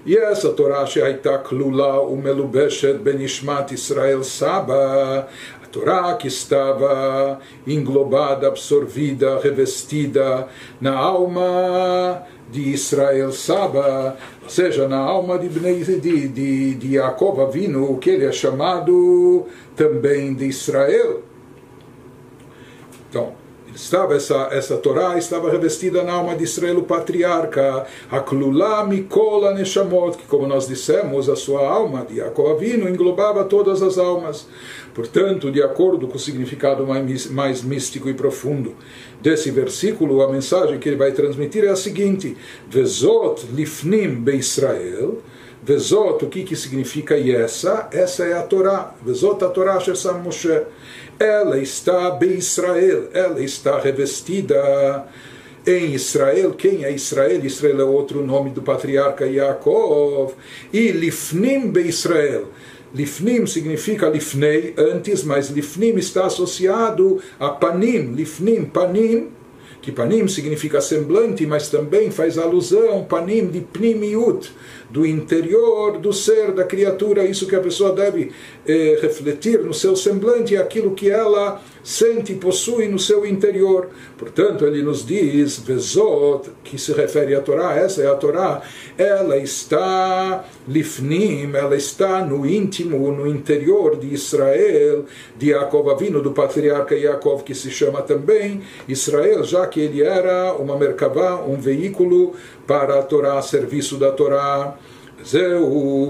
E 0.04 0.16
essa 0.16 0.50
Torá 0.50 0.86
שהייתה 0.86 1.38
כלולה 1.38 2.00
ומלובשת 2.00 2.94
בנשמת 3.02 3.72
Israel 3.72 4.22
Saba, 4.22 5.26
a 5.59 5.59
Torá 5.71 6.15
que 6.15 6.27
estava 6.27 7.39
englobada, 7.65 8.47
absorvida, 8.47 9.39
revestida 9.39 10.47
na 10.79 10.93
alma 10.95 12.23
de 12.51 12.69
Israel 12.69 13.31
Saba, 13.31 14.17
ou 14.43 14.49
seja, 14.49 14.87
na 14.87 14.97
alma 14.97 15.39
de, 15.39 15.47
de, 15.47 16.27
de, 16.27 16.75
de 16.75 16.95
Yaakov 16.95 17.39
Avinu, 17.39 17.97
que 17.97 18.09
ele 18.09 18.25
é 18.25 18.31
chamado 18.31 19.45
também 19.75 20.33
de 20.33 20.45
Israel. 20.45 21.21
Então, 23.09 23.40
estava 23.75 24.15
essa, 24.15 24.49
essa 24.51 24.77
Torá 24.77 25.17
estava 25.17 25.49
revestida 25.49 26.03
na 26.03 26.13
alma 26.13 26.35
de 26.35 26.43
Israel, 26.43 26.79
o 26.79 26.83
patriarca, 26.83 27.85
Aklula 28.09 28.85
Mikola 28.85 29.53
Neshamot, 29.53 30.17
que 30.17 30.27
como 30.27 30.47
nós 30.47 30.67
dissemos, 30.67 31.29
a 31.29 31.35
sua 31.35 31.67
alma 31.67 32.05
de 32.05 32.17
Yaakov 32.17 32.51
Avinu 32.51 32.89
englobava 32.89 33.43
todas 33.43 33.81
as 33.81 33.97
almas. 33.97 34.47
Portanto, 34.93 35.51
de 35.51 35.63
acordo 35.63 36.07
com 36.07 36.15
o 36.15 36.19
significado 36.19 36.85
mais, 36.85 37.27
mais 37.27 37.63
místico 37.63 38.09
e 38.09 38.13
profundo 38.13 38.75
desse 39.21 39.49
versículo, 39.51 40.21
a 40.21 40.31
mensagem 40.31 40.79
que 40.79 40.89
ele 40.89 40.97
vai 40.97 41.11
transmitir 41.11 41.63
é 41.63 41.69
a 41.69 41.75
seguinte: 41.75 42.35
Vezot 42.69 43.45
lifnim 43.53 44.15
be 44.15 44.35
Israel. 44.35 45.21
Vezot, 45.63 46.25
o 46.25 46.27
que, 46.27 46.43
que 46.43 46.55
significa 46.55 47.15
e 47.15 47.31
essa? 47.31 47.87
Essa 47.91 48.25
é 48.25 48.33
a 48.33 48.41
Torá. 48.41 48.95
Vezot 49.05 49.43
a 49.45 49.47
Torá 49.47 49.79
Shersam 49.79 50.17
Moshe. 50.19 50.63
Ela 51.19 51.59
está 51.59 52.11
bem 52.11 52.33
Israel, 52.33 53.09
ela 53.13 53.41
está 53.41 53.79
revestida 53.79 55.05
em 55.65 55.93
Israel. 55.93 56.53
Quem 56.53 56.83
é 56.83 56.91
Israel? 56.91 57.45
Israel 57.45 57.81
é 57.81 57.83
outro 57.83 58.25
nome 58.25 58.49
do 58.49 58.61
patriarca 58.61 59.25
Yaakov. 59.25 60.33
E 60.73 60.91
Lifnim 60.91 61.71
be 61.71 61.87
Israel 61.87 62.47
Lifnim 62.93 63.47
significa 63.47 64.09
lifnei, 64.09 64.73
antes, 64.77 65.23
mas 65.23 65.49
lifnim 65.49 65.97
está 65.97 66.25
associado 66.25 67.21
a 67.39 67.49
panim. 67.49 68.13
Lifnim, 68.13 68.65
panim, 68.65 69.29
que 69.81 69.91
panim 69.93 70.27
significa 70.27 70.81
semblante, 70.81 71.45
mas 71.45 71.69
também 71.69 72.11
faz 72.11 72.37
alusão, 72.37 73.05
panim 73.05 73.47
de 73.47 73.61
pnimiut, 73.61 74.51
do 74.91 75.05
interior 75.05 75.97
do 75.97 76.11
ser, 76.11 76.51
da 76.51 76.65
criatura, 76.65 77.23
isso 77.23 77.47
que 77.47 77.55
a 77.55 77.61
pessoa 77.61 77.93
deve 77.93 78.31
eh, 78.67 78.99
refletir 79.01 79.59
no 79.59 79.73
seu 79.73 79.95
semblante, 79.95 80.57
aquilo 80.57 80.93
que 80.93 81.09
ela 81.09 81.61
sente 81.83 82.33
e 82.33 82.35
possui 82.35 82.87
no 82.87 82.99
seu 82.99 83.25
interior. 83.25 83.89
Portanto, 84.17 84.65
ele 84.65 84.83
nos 84.83 85.05
diz, 85.05 85.59
Vezot, 85.59 86.49
que 86.63 86.77
se 86.77 86.91
refere 86.91 87.33
à 87.33 87.41
Torá, 87.41 87.75
essa 87.75 88.01
é 88.01 88.07
a 88.07 88.15
Torá, 88.15 88.61
ela 88.97 89.37
está 89.37 90.45
lifnim, 90.67 91.51
ela 91.55 91.75
está 91.75 92.23
no 92.23 92.45
íntimo, 92.45 93.11
no 93.11 93.25
interior 93.25 93.97
de 93.97 94.13
Israel, 94.13 95.05
de 95.37 95.51
Yaakov 95.51 95.89
Avino, 95.89 96.21
do 96.21 96.31
patriarca 96.31 96.95
Yaakov, 96.95 97.43
que 97.43 97.55
se 97.55 97.71
chama 97.71 98.01
também 98.01 98.61
Israel, 98.87 99.43
já 99.43 99.65
que 99.67 99.79
ele 99.79 100.03
era 100.03 100.53
uma 100.53 100.77
merkavá, 100.77 101.43
um 101.43 101.55
veículo 101.55 102.33
para 102.67 102.99
a 102.99 103.03
Torá, 103.03 103.41
serviço 103.41 103.97
da 103.97 104.11
Torá. 104.11 104.77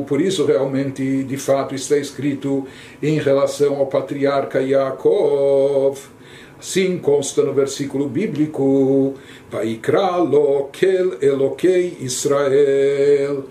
Por 0.08 0.22
isso, 0.22 0.46
realmente, 0.46 1.24
de 1.24 1.38
fato, 1.38 1.76
está 1.76 1.98
escrito 1.98 2.66
em 3.02 3.20
relação 3.20 3.78
ao 3.78 3.88
patriarca 3.88 4.62
Yaakov. 4.62 5.98
Assim 6.60 6.98
consta 7.00 7.44
no 7.44 7.54
versículo 7.54 8.08
bíblico: 8.08 9.16
Vaikra 9.50 10.18
lo 10.18 10.70
Elokei 11.22 11.98
Israel. 12.02 13.46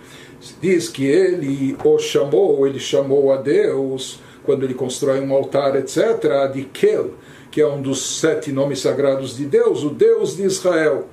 Diz 0.60 0.88
que 0.88 1.04
ele 1.04 1.76
o 1.84 1.98
chamou, 1.98 2.66
ele 2.66 2.78
chamou 2.78 3.32
a 3.32 3.36
Deus, 3.36 4.20
quando 4.42 4.64
ele 4.64 4.74
constrói 4.74 5.20
um 5.20 5.34
altar, 5.34 5.76
etc., 5.76 6.50
de 6.52 6.62
Kel, 6.64 7.10
que 7.50 7.60
é 7.60 7.66
um 7.66 7.82
dos 7.82 8.20
sete 8.20 8.50
nomes 8.50 8.80
sagrados 8.80 9.36
de 9.36 9.44
Deus, 9.44 9.82
o 9.82 9.90
Deus 9.90 10.36
de 10.36 10.44
Israel 10.44 11.08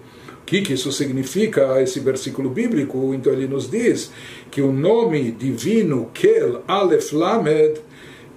que, 0.47 0.61
que 0.61 0.73
isso 0.73 0.93
significa, 0.93 1.81
esse 1.81 1.99
versículo 1.99 2.49
bíblico? 2.49 3.13
Então 3.13 3.33
ele 3.33 3.47
nos 3.47 3.69
diz 3.69 4.11
que 4.49 4.61
o 4.61 4.71
nome 4.71 5.29
divino, 5.29 6.09
Kel 6.13 6.63
Aleph 6.65 7.11
Lamed, 7.11 7.81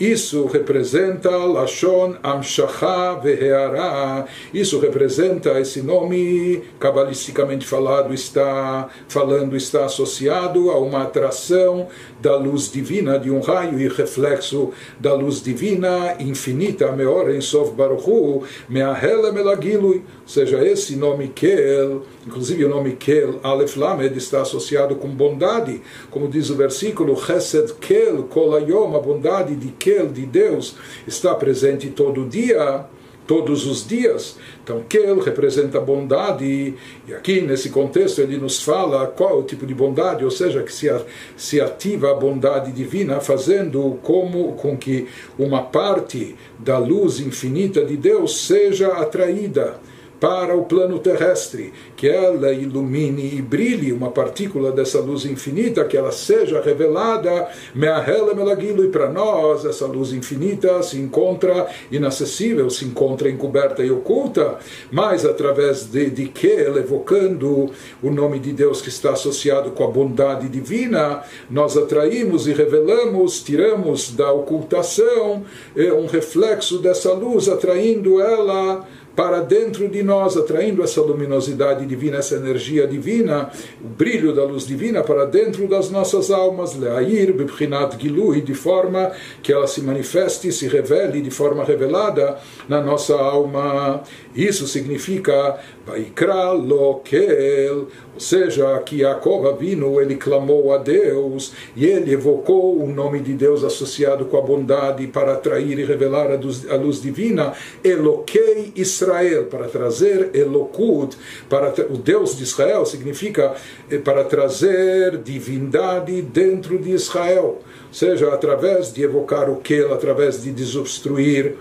isso 0.01 0.47
representa 0.47 1.29
Lashon 1.29 2.17
Amshacha 2.23 3.21
Veheara. 3.23 4.25
Isso 4.53 4.81
representa 4.81 5.61
esse 5.61 5.83
nome, 5.83 6.63
cabalisticamente 6.79 7.67
falado, 7.67 8.15
está 8.15 8.89
falando, 9.07 9.55
está 9.55 9.85
associado 9.85 10.71
a 10.71 10.79
uma 10.79 11.03
atração 11.03 11.87
da 12.19 12.35
luz 12.35 12.73
divina, 12.73 13.19
de 13.19 13.31
um 13.31 13.41
raio 13.41 13.79
e 13.79 13.89
reflexo 13.89 14.73
da 14.99 15.13
luz 15.13 15.43
divina 15.43 16.17
infinita, 16.19 16.91
Meor 16.93 17.29
em 17.29 17.43
Sof 17.43 17.75
Baruchu, 17.75 18.45
Meahele 18.71 19.31
Melagilui. 19.33 20.03
Seja, 20.31 20.65
esse 20.65 20.95
nome 20.95 21.27
Kel 21.27 22.03
Inclusive 22.25 22.65
o 22.65 22.69
nome 22.69 22.93
Kel, 22.93 23.41
Aleph 23.43 23.77
Lamed, 23.77 24.17
está 24.17 24.43
associado 24.43 24.95
com 24.95 25.09
bondade, 25.09 25.83
como 26.09 26.29
diz 26.29 26.51
o 26.51 26.55
versículo, 26.55 27.17
Chesed 27.17 27.73
Kel 27.81 28.23
Kolayom, 28.31 28.97
a 28.97 29.01
bondade 29.01 29.57
de 29.57 29.73
Kel, 29.73 30.07
de 30.07 30.25
Deus, 30.27 30.77
está 31.05 31.35
presente 31.35 31.89
todo 31.89 32.29
dia 32.29 32.87
todos 33.27 33.67
os 33.67 33.85
dias. 33.85 34.37
Então, 34.63 34.85
Kel 34.89 35.19
representa 35.19 35.81
bondade, 35.81 36.75
e 37.09 37.13
aqui 37.13 37.41
nesse 37.41 37.71
contexto 37.71 38.21
ele 38.21 38.37
nos 38.37 38.63
fala 38.63 39.09
qual 39.09 39.41
o 39.41 39.43
tipo 39.43 39.67
de 39.67 39.75
bondade, 39.75 40.25
ou 40.25 40.31
seja, 40.31 40.63
que 40.63 40.73
se, 40.73 40.89
se 41.37 41.61
ativa 41.61 42.13
a 42.13 42.15
bondade 42.15 42.71
divina, 42.71 43.19
fazendo 43.19 43.99
como 44.05 44.53
com 44.53 44.77
que 44.77 45.09
uma 45.37 45.63
parte 45.63 46.37
da 46.57 46.79
luz 46.79 47.19
infinita 47.19 47.85
de 47.85 47.97
Deus 47.97 48.47
seja 48.47 48.93
atraída 48.93 49.81
para 50.21 50.55
o 50.55 50.67
plano 50.67 50.99
terrestre, 50.99 51.73
que 51.97 52.07
ela 52.07 52.53
ilumine 52.53 53.37
e 53.37 53.41
brilhe 53.41 53.91
uma 53.91 54.11
partícula 54.11 54.71
dessa 54.71 55.01
luz 55.01 55.25
infinita, 55.25 55.85
que 55.85 55.97
ela 55.97 56.13
seja 56.13 56.61
revelada, 56.61 57.49
me'ahela 57.75 58.35
melagilo, 58.35 58.85
e 58.85 58.89
para 58.89 59.11
nós 59.11 59.65
essa 59.65 59.87
luz 59.87 60.13
infinita 60.13 60.83
se 60.83 60.99
encontra 60.99 61.67
inacessível, 61.91 62.69
se 62.69 62.85
encontra 62.85 63.31
encoberta 63.31 63.83
e 63.83 63.91
oculta, 63.91 64.59
mas 64.93 65.25
através 65.25 65.87
de, 65.87 66.11
de 66.11 66.27
que, 66.29 66.49
evocando 66.49 67.71
o 68.03 68.11
nome 68.11 68.39
de 68.39 68.53
Deus 68.53 68.83
que 68.83 68.91
está 68.91 69.13
associado 69.13 69.71
com 69.71 69.85
a 69.85 69.89
bondade 69.89 70.49
divina, 70.49 71.23
nós 71.51 71.77
atraímos 71.77 72.47
e 72.47 72.53
revelamos, 72.53 73.43
tiramos 73.43 74.13
da 74.13 74.31
ocultação 74.31 75.45
eh, 75.75 75.93
um 75.93 76.07
reflexo 76.07 76.79
dessa 76.79 77.13
luz, 77.15 77.49
atraindo 77.49 78.21
ela 78.21 78.87
para 79.21 79.41
dentro 79.43 79.87
de 79.87 80.03
nós, 80.03 80.35
atraindo 80.35 80.83
essa 80.83 80.99
luminosidade 81.03 81.85
divina, 81.85 82.17
essa 82.17 82.37
energia 82.37 82.87
divina, 82.87 83.51
o 83.79 83.87
brilho 83.87 84.35
da 84.35 84.43
luz 84.45 84.67
divina 84.67 85.03
para 85.03 85.27
dentro 85.27 85.69
das 85.69 85.91
nossas 85.91 86.31
almas, 86.31 86.75
leair, 86.75 87.31
bibchinat 87.35 88.01
gilui, 88.01 88.41
de 88.41 88.55
forma 88.55 89.13
que 89.43 89.53
ela 89.53 89.67
se 89.67 89.83
manifeste 89.83 90.51
se 90.51 90.67
revele 90.69 91.21
de 91.21 91.31
forma 91.31 91.63
revelada 91.63 92.39
na 92.67 92.81
nossa 92.81 93.15
alma. 93.15 94.03
Isso 94.35 94.67
significa 94.67 95.59
Vaikra 95.87 96.53
Lokel, 96.53 97.89
ou 98.15 98.21
seja, 98.21 98.79
que 98.79 99.01
Jacob 99.01 99.47
Avinu, 99.47 100.01
ele 100.01 100.15
clamou 100.15 100.73
a 100.73 100.79
Deus 100.79 101.53
e 101.77 101.85
ele 101.85 102.13
evocou 102.13 102.83
o 102.83 102.87
nome 102.87 103.21
de 103.21 103.35
Deus 103.35 103.65
associado 103.65 104.25
com 104.27 104.39
a 104.39 104.43
bondade 104.43 105.07
para 105.09 105.33
atrair 105.35 105.79
e 105.79 105.85
revelar 105.85 106.31
a 106.31 106.77
luz 106.77 107.03
divina, 107.03 107.53
Eloquei 107.83 108.73
Israel, 108.77 109.10
para 109.51 109.69
trazer 109.69 110.31
Elokut, 110.35 111.17
para 111.49 111.75
o 111.91 111.97
Deus 111.97 112.37
de 112.37 112.45
Israel, 112.45 112.85
significa 112.87 113.55
eh, 113.91 113.99
para 113.99 114.25
trazer 114.25 115.19
divindade 115.19 116.23
dentro 116.23 116.79
de 116.79 116.91
Israel, 116.91 117.61
seja 117.93 118.33
através 118.33 118.93
de 118.93 119.03
evocar 119.03 119.51
o 119.51 119.57
Kel, 119.57 119.93
através 119.93 120.43
de 120.43 120.51
desobstruir 120.53 121.57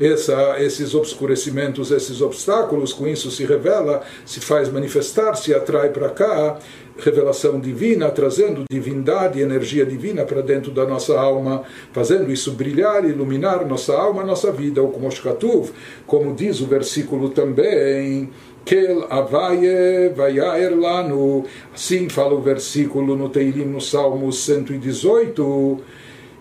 essa, 0.00 0.56
esses 0.58 0.94
obscurecimentos, 0.94 1.90
esses 1.90 2.20
obstáculos, 2.20 2.92
com 2.92 3.06
isso 3.06 3.30
se 3.30 3.44
revela, 3.44 4.02
se 4.24 4.40
faz 4.40 4.68
manifestar, 4.68 5.34
se 5.34 5.54
atrai 5.54 5.90
para 5.90 6.08
cá 6.10 6.58
revelação 6.98 7.58
divina, 7.58 8.10
trazendo 8.10 8.64
divindade, 8.70 9.40
energia 9.40 9.84
divina 9.84 10.24
para 10.24 10.40
dentro 10.40 10.70
da 10.70 10.86
nossa 10.86 11.18
alma, 11.18 11.62
fazendo 11.92 12.30
isso 12.30 12.52
brilhar, 12.52 13.04
iluminar 13.04 13.66
nossa 13.66 13.94
alma, 13.94 14.24
nossa 14.24 14.52
vida, 14.52 14.80
ou 14.80 14.90
como 14.90 15.10
Shkatuv, 15.10 15.70
como 16.06 16.34
diz 16.34 16.60
o 16.60 16.66
versículo 16.66 17.30
também, 17.30 18.30
Kel 18.64 19.06
Avaye 19.10 20.10
Vayaer 20.14 20.78
Lanu, 20.78 21.44
assim 21.74 22.08
fala 22.08 22.34
o 22.34 22.40
versículo 22.40 23.16
no 23.16 23.28
Teilim, 23.28 23.66
no 23.66 23.80
Salmo 23.80 24.32
118, 24.32 25.80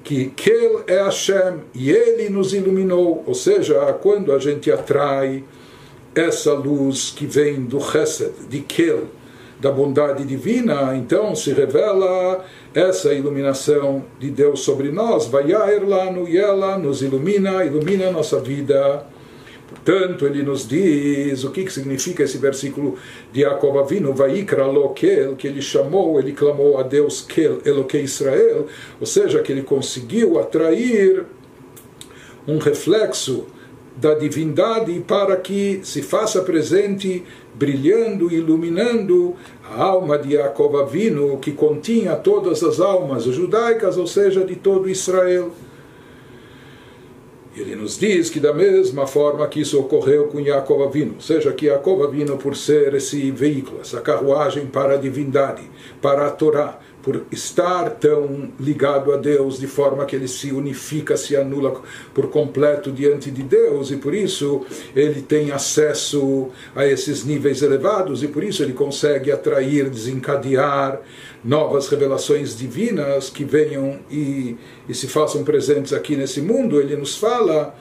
que 0.03 0.25
Kel 0.35 0.83
é 0.85 1.01
Hashem 1.01 1.61
e 1.73 1.89
ele 1.89 2.29
nos 2.29 2.53
iluminou, 2.53 3.23
ou 3.25 3.33
seja, 3.33 3.75
quando 4.01 4.33
a 4.33 4.39
gente 4.39 4.71
atrai 4.71 5.43
essa 6.13 6.53
luz 6.53 7.13
que 7.15 7.25
vem 7.25 7.63
do 7.63 7.79
Chesed, 7.79 8.33
de 8.49 8.59
Kel, 8.59 9.03
da 9.59 9.71
bondade 9.71 10.25
divina, 10.25 10.93
então 10.95 11.33
se 11.35 11.53
revela 11.53 12.43
essa 12.73 13.13
iluminação 13.13 14.03
de 14.19 14.29
Deus 14.29 14.59
sobre 14.59 14.91
nós, 14.91 15.27
vai 15.27 15.47
lá 15.47 16.11
no 16.11 16.27
e 16.27 16.37
ela 16.37 16.77
nos 16.77 17.01
ilumina, 17.01 17.63
ilumina 17.63 18.07
a 18.07 18.11
nossa 18.11 18.39
vida. 18.39 19.05
Portanto, 19.67 20.25
ele 20.25 20.43
nos 20.43 20.67
diz 20.67 21.43
o 21.43 21.51
que, 21.51 21.63
que 21.63 21.73
significa 21.73 22.23
esse 22.23 22.37
versículo 22.37 22.95
de 23.31 23.41
Jacob 23.41 23.77
Avinu, 23.77 24.13
Vaikra 24.13 24.65
Lokel, 24.65 25.35
que 25.35 25.47
ele 25.47 25.61
chamou, 25.61 26.19
ele 26.19 26.31
clamou 26.33 26.77
a 26.77 26.83
Deus 26.83 27.21
Kel, 27.21 27.59
Israel, 27.95 28.67
ou 28.99 29.05
seja, 29.05 29.41
que 29.41 29.51
ele 29.51 29.63
conseguiu 29.63 30.39
atrair 30.39 31.25
um 32.47 32.57
reflexo 32.59 33.45
da 33.95 34.13
divindade 34.13 34.99
para 35.07 35.37
que 35.37 35.79
se 35.83 36.01
faça 36.01 36.41
presente, 36.41 37.23
brilhando, 37.53 38.31
iluminando 38.31 39.35
a 39.63 39.81
alma 39.81 40.17
de 40.17 40.33
Jacob 40.33 40.75
Avinu, 40.77 41.37
que 41.37 41.51
continha 41.51 42.15
todas 42.15 42.63
as 42.63 42.79
almas 42.79 43.23
judaicas, 43.23 43.97
ou 43.97 44.07
seja, 44.07 44.43
de 44.43 44.55
todo 44.55 44.89
Israel. 44.89 45.51
Ele 47.55 47.75
nos 47.75 47.99
diz 47.99 48.31
que 48.31 48.39
da 48.39 48.51
mesma 48.51 49.05
forma 49.05 49.47
que 49.47 49.61
isso 49.61 49.79
ocorreu 49.79 50.27
com 50.27 50.39
Yaakov 50.39 50.83
Avinu, 50.83 51.21
seja 51.21 51.51
que 51.53 51.67
Yaakov 51.67 52.03
Avinu, 52.03 52.35
por 52.35 52.55
ser 52.55 52.95
esse 52.95 53.29
veículo, 53.29 53.81
essa 53.81 54.01
carruagem 54.01 54.65
para 54.65 54.95
a 54.95 54.97
divindade, 54.97 55.61
para 56.01 56.25
a 56.25 56.31
Torá, 56.31 56.79
por 57.03 57.25
estar 57.29 57.89
tão 57.91 58.49
ligado 58.57 59.11
a 59.11 59.17
Deus 59.17 59.59
de 59.59 59.67
forma 59.67 60.05
que 60.05 60.15
ele 60.15 60.27
se 60.27 60.53
unifica, 60.53 61.17
se 61.17 61.35
anula 61.35 61.81
por 62.13 62.29
completo 62.29 62.91
diante 62.93 63.29
de 63.29 63.43
Deus 63.43 63.91
e 63.91 63.97
por 63.97 64.13
isso 64.13 64.65
ele 64.95 65.21
tem 65.21 65.51
acesso 65.51 66.49
a 66.73 66.87
esses 66.87 67.25
níveis 67.25 67.61
elevados 67.61 68.23
e 68.23 68.27
por 68.29 68.41
isso 68.41 68.63
ele 68.63 68.71
consegue 68.71 69.33
atrair, 69.33 69.89
desencadear 69.89 71.01
novas 71.43 71.89
revelações 71.89 72.57
divinas 72.57 73.29
que 73.29 73.43
venham 73.43 73.99
e, 74.09 74.55
e 74.87 74.93
se 74.93 75.07
façam 75.07 75.43
presentes 75.43 75.91
aqui 75.91 76.15
nesse 76.15 76.39
mundo. 76.39 76.79
Ele 76.79 76.95
nos 76.95 77.17
fala 77.17 77.75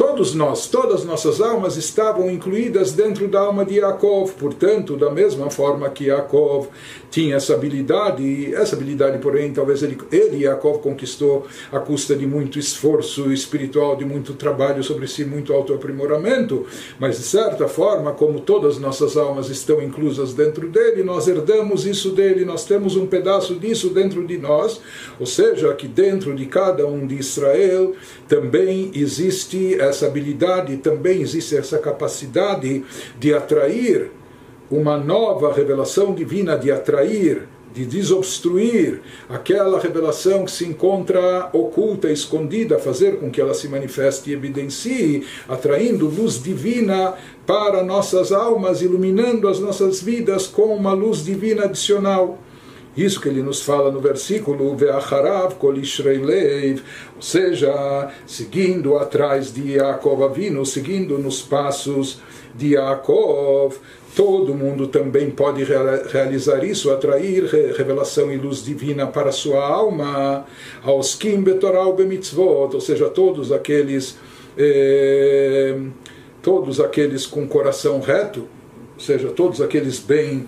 Todos 0.00 0.34
nós, 0.34 0.66
todas 0.66 1.04
nossas 1.04 1.42
almas 1.42 1.76
estavam 1.76 2.30
incluídas 2.30 2.92
dentro 2.92 3.28
da 3.28 3.40
alma 3.40 3.66
de 3.66 3.80
Yaakov. 3.80 4.32
Portanto, 4.32 4.96
da 4.96 5.10
mesma 5.10 5.50
forma 5.50 5.90
que 5.90 6.06
Yaakov 6.06 6.68
tinha 7.10 7.36
essa 7.36 7.52
habilidade, 7.52 8.54
essa 8.54 8.74
habilidade, 8.74 9.18
porém, 9.18 9.52
talvez 9.52 9.82
ele, 9.82 9.98
ele 10.10 10.44
Yaakov 10.44 10.78
conquistou 10.78 11.46
à 11.70 11.78
custa 11.80 12.16
de 12.16 12.26
muito 12.26 12.58
esforço 12.58 13.30
espiritual, 13.30 13.94
de 13.94 14.06
muito 14.06 14.32
trabalho 14.32 14.82
sobre 14.82 15.06
si, 15.06 15.22
muito 15.22 15.52
autoaprimoramento, 15.52 16.64
mas 16.98 17.18
de 17.18 17.24
certa 17.24 17.68
forma, 17.68 18.12
como 18.12 18.40
todas 18.40 18.78
nossas 18.78 19.18
almas 19.18 19.50
estão 19.50 19.82
inclusas 19.82 20.32
dentro 20.32 20.70
dele, 20.70 21.02
nós 21.02 21.28
herdamos 21.28 21.84
isso 21.84 22.12
dele, 22.12 22.46
nós 22.46 22.64
temos 22.64 22.96
um 22.96 23.06
pedaço 23.06 23.54
disso 23.56 23.90
dentro 23.90 24.26
de 24.26 24.38
nós, 24.38 24.80
ou 25.18 25.26
seja, 25.26 25.74
que 25.74 25.86
dentro 25.86 26.34
de 26.34 26.46
cada 26.46 26.86
um 26.86 27.06
de 27.06 27.16
Israel 27.16 27.92
também 28.26 28.92
existe 28.94 29.78
essa 29.78 29.89
habilidade, 29.90 30.76
também 30.78 31.22
existe 31.22 31.56
essa 31.56 31.78
capacidade 31.78 32.84
de 33.18 33.34
atrair 33.34 34.10
uma 34.70 34.96
nova 34.96 35.52
revelação 35.52 36.14
divina, 36.14 36.56
de 36.56 36.70
atrair, 36.70 37.48
de 37.72 37.84
desobstruir 37.84 39.00
aquela 39.28 39.78
revelação 39.78 40.44
que 40.44 40.50
se 40.50 40.64
encontra 40.64 41.50
oculta, 41.52 42.10
escondida, 42.10 42.78
fazer 42.78 43.18
com 43.18 43.30
que 43.30 43.40
ela 43.40 43.54
se 43.54 43.68
manifeste 43.68 44.30
e 44.30 44.32
evidencie, 44.32 45.26
atraindo 45.48 46.06
luz 46.06 46.42
divina 46.42 47.14
para 47.46 47.82
nossas 47.82 48.32
almas, 48.32 48.82
iluminando 48.82 49.48
as 49.48 49.60
nossas 49.60 50.00
vidas 50.02 50.46
com 50.46 50.74
uma 50.74 50.92
luz 50.92 51.24
divina 51.24 51.64
adicional. 51.64 52.38
Isso 52.96 53.20
que 53.20 53.28
ele 53.28 53.42
nos 53.42 53.62
fala 53.62 53.90
no 53.90 54.00
versículo 54.00 54.74
Ve'acharav 54.76 55.54
kol 55.54 55.74
ou 55.74 57.22
seja, 57.22 58.10
seguindo 58.26 58.96
atrás 58.96 59.52
de 59.54 59.76
Yaakov 59.76 60.24
Avinu, 60.24 60.66
seguindo 60.66 61.16
nos 61.16 61.40
passos 61.40 62.20
de 62.54 62.74
Yaakov, 62.74 63.76
todo 64.16 64.54
mundo 64.54 64.88
também 64.88 65.30
pode 65.30 65.64
realizar 66.12 66.64
isso, 66.64 66.90
atrair 66.90 67.44
revelação 67.76 68.32
e 68.32 68.36
luz 68.36 68.64
divina 68.64 69.06
para 69.06 69.30
sua 69.30 69.64
alma, 69.64 70.44
aos 70.82 71.14
Kim 71.14 71.42
Betoral 71.42 71.92
Bemitzvot, 71.94 72.74
ou 72.74 72.80
seja, 72.80 73.08
todos 73.08 73.52
aqueles 73.52 74.18
eh, 74.58 75.78
todos 76.42 76.80
aqueles 76.80 77.26
com 77.26 77.46
coração 77.46 78.00
reto, 78.00 78.40
ou 78.94 79.00
seja, 79.00 79.28
todos 79.28 79.60
aqueles 79.60 79.98
bem 79.98 80.46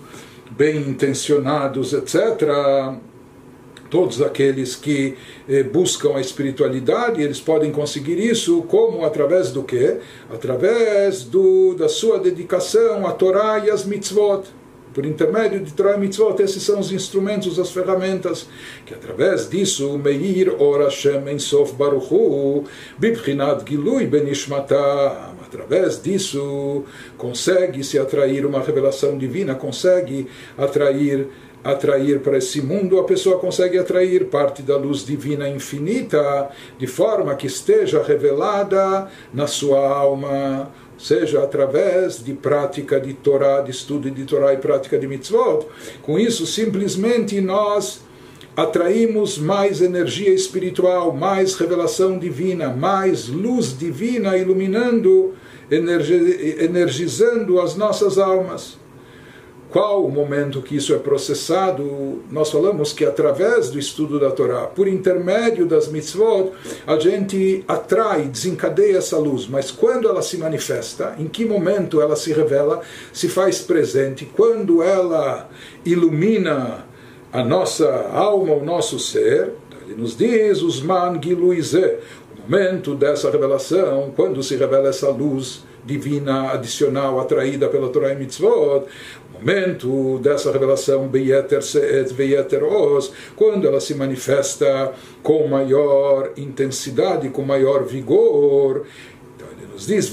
bem 0.57 0.77
intencionados, 0.77 1.93
etc., 1.93 2.99
todos 3.89 4.23
aqueles 4.23 4.75
que 4.75 5.15
eh, 5.47 5.61
buscam 5.61 6.15
a 6.15 6.19
espiritualidade, 6.19 7.21
eles 7.21 7.39
podem 7.39 7.71
conseguir 7.71 8.17
isso 8.17 8.63
como 8.63 9.05
através 9.05 9.51
do 9.51 9.61
quê? 9.61 9.99
Através 10.33 11.23
do, 11.23 11.75
da 11.75 11.87
sua 11.87 12.17
dedicação 12.17 13.05
à 13.05 13.11
Torá 13.11 13.59
e 13.59 13.69
às 13.69 13.85
mitzvot. 13.85 14.45
por 14.93 15.05
intermédio 15.05 15.59
de 15.59 15.73
Torah 15.73 15.97
e 15.97 15.99
Mitzvot, 15.99 16.39
esses 16.41 16.61
são 16.61 16.79
os 16.79 16.91
instrumentos, 16.91 17.59
as 17.59 17.71
ferramentas, 17.71 18.47
que 18.85 18.93
através 18.93 19.49
disso, 19.49 19.97
Meir 19.97 20.55
Ora 20.61 20.89
Shem 20.89 21.27
Ensof 21.31 21.73
Baruchu, 21.73 22.63
Bibchinat 22.97 23.67
Gilui 23.67 24.05
Benishmatam, 24.05 25.32
através 25.53 26.01
disso, 26.01 26.83
consegue 27.17 27.83
se 27.83 27.99
atrair 27.99 28.45
uma 28.45 28.61
revelação 28.61 29.17
divina, 29.17 29.53
consegue 29.53 30.27
atrair 30.57 31.27
atrair 31.63 32.19
para 32.19 32.37
esse 32.37 32.61
mundo, 32.61 32.99
a 32.99 33.05
pessoa 33.05 33.39
consegue 33.39 33.77
atrair 33.77 34.25
parte 34.25 34.61
da 34.61 34.75
luz 34.75 35.05
divina 35.05 35.47
infinita, 35.47 36.49
de 36.77 36.85
forma 36.85 37.33
que 37.35 37.47
esteja 37.47 38.03
revelada 38.03 39.07
na 39.33 39.47
sua 39.47 39.79
alma, 39.79 40.69
seja 40.97 41.41
através 41.41 42.21
de 42.21 42.33
prática 42.33 42.99
de 42.99 43.13
Torá, 43.13 43.61
de 43.61 43.71
estudo 43.71 44.11
de 44.11 44.25
Torá 44.25 44.53
e 44.53 44.57
prática 44.57 44.99
de 44.99 45.07
mitzvot. 45.07 45.65
Com 46.01 46.19
isso, 46.19 46.45
simplesmente 46.45 47.39
nós 47.39 48.01
atraímos 48.55 49.37
mais 49.37 49.81
energia 49.81 50.29
espiritual, 50.29 51.11
mais 51.11 51.55
revelação 51.55 52.19
divina, 52.19 52.69
mais 52.69 53.27
luz 53.27 53.77
divina 53.77 54.37
iluminando, 54.37 55.33
energizando 55.75 57.59
as 57.59 57.75
nossas 57.75 58.17
almas. 58.17 58.77
Qual 59.73 60.05
o 60.05 60.11
momento 60.11 60.61
que 60.61 60.75
isso 60.75 60.93
é 60.93 60.99
processado, 60.99 62.21
nós 62.29 62.51
falamos 62.51 62.93
que 62.93 63.03
através 63.03 63.71
do 63.71 63.79
estudo 63.79 64.19
da 64.19 64.29
Torá, 64.29 64.67
por 64.67 64.87
intermédio 64.87 65.65
das 65.65 65.87
mitzvot, 65.87 66.51
a 66.85 66.99
gente 66.99 67.63
atrai, 67.67 68.27
desencadeia 68.27 68.99
essa 68.99 69.17
luz, 69.17 69.47
mas 69.47 69.71
quando 69.71 70.07
ela 70.07 70.21
se 70.21 70.37
manifesta, 70.37 71.15
em 71.17 71.27
que 71.27 71.43
momento 71.43 71.99
ela 71.99 72.15
se 72.15 72.31
revela, 72.31 72.81
se 73.11 73.27
faz 73.27 73.61
presente, 73.61 74.29
quando 74.35 74.83
ela 74.83 75.49
ilumina 75.83 76.85
a 77.31 77.43
nossa 77.43 77.89
alma, 78.13 78.53
o 78.53 78.63
nosso 78.63 78.99
ser, 78.99 79.53
ele 79.87 79.99
nos 79.99 80.15
diz, 80.15 80.61
Usman 80.61 81.19
Giluize, 81.19 81.97
o 82.22 82.22
momento 82.43 82.95
dessa 82.95 83.31
revelação, 83.31 84.11
quando 84.15 84.43
se 84.43 84.55
revela 84.55 84.89
essa 84.89 85.09
luz 85.09 85.63
divina 85.85 86.51
adicional 86.51 87.19
atraída 87.19 87.67
pela 87.67 87.89
Torá 87.89 88.11
e 88.11 88.15
Mitzvot, 88.15 88.85
momento 89.33 90.19
dessa 90.19 90.51
revelação 90.51 91.07
Beyeter 91.07 91.61
quando 93.35 93.67
ela 93.67 93.81
se 93.81 93.93
manifesta 93.93 94.93
com 95.21 95.47
maior 95.47 96.31
intensidade, 96.37 97.29
com 97.29 97.41
maior 97.41 97.83
vigor. 97.83 98.85
Então 99.35 99.47
nos 99.71 99.87
diz, 99.87 100.07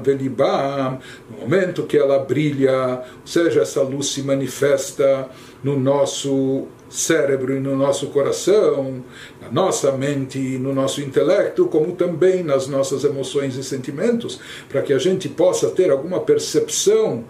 Velibam, 0.00 0.98
no 1.30 1.38
momento 1.40 1.82
que 1.82 1.98
ela 1.98 2.18
brilha, 2.18 3.02
ou 3.20 3.26
seja, 3.26 3.60
essa 3.60 3.82
luz 3.82 4.06
se 4.06 4.22
manifesta 4.22 5.28
no 5.62 5.78
nosso 5.78 6.66
cérebro 6.88 7.56
e 7.56 7.60
no 7.60 7.76
nosso 7.76 8.08
coração, 8.08 9.02
na 9.40 9.50
nossa 9.50 9.92
mente 9.92 10.38
e 10.38 10.58
no 10.58 10.74
nosso 10.74 11.00
intelecto, 11.00 11.66
como 11.66 11.92
também 11.92 12.42
nas 12.42 12.66
nossas 12.66 13.04
emoções 13.04 13.56
e 13.56 13.64
sentimentos, 13.64 14.40
para 14.68 14.82
que 14.82 14.92
a 14.92 14.98
gente 14.98 15.28
possa 15.28 15.70
ter 15.70 15.90
alguma 15.90 16.20
percepção 16.20 17.24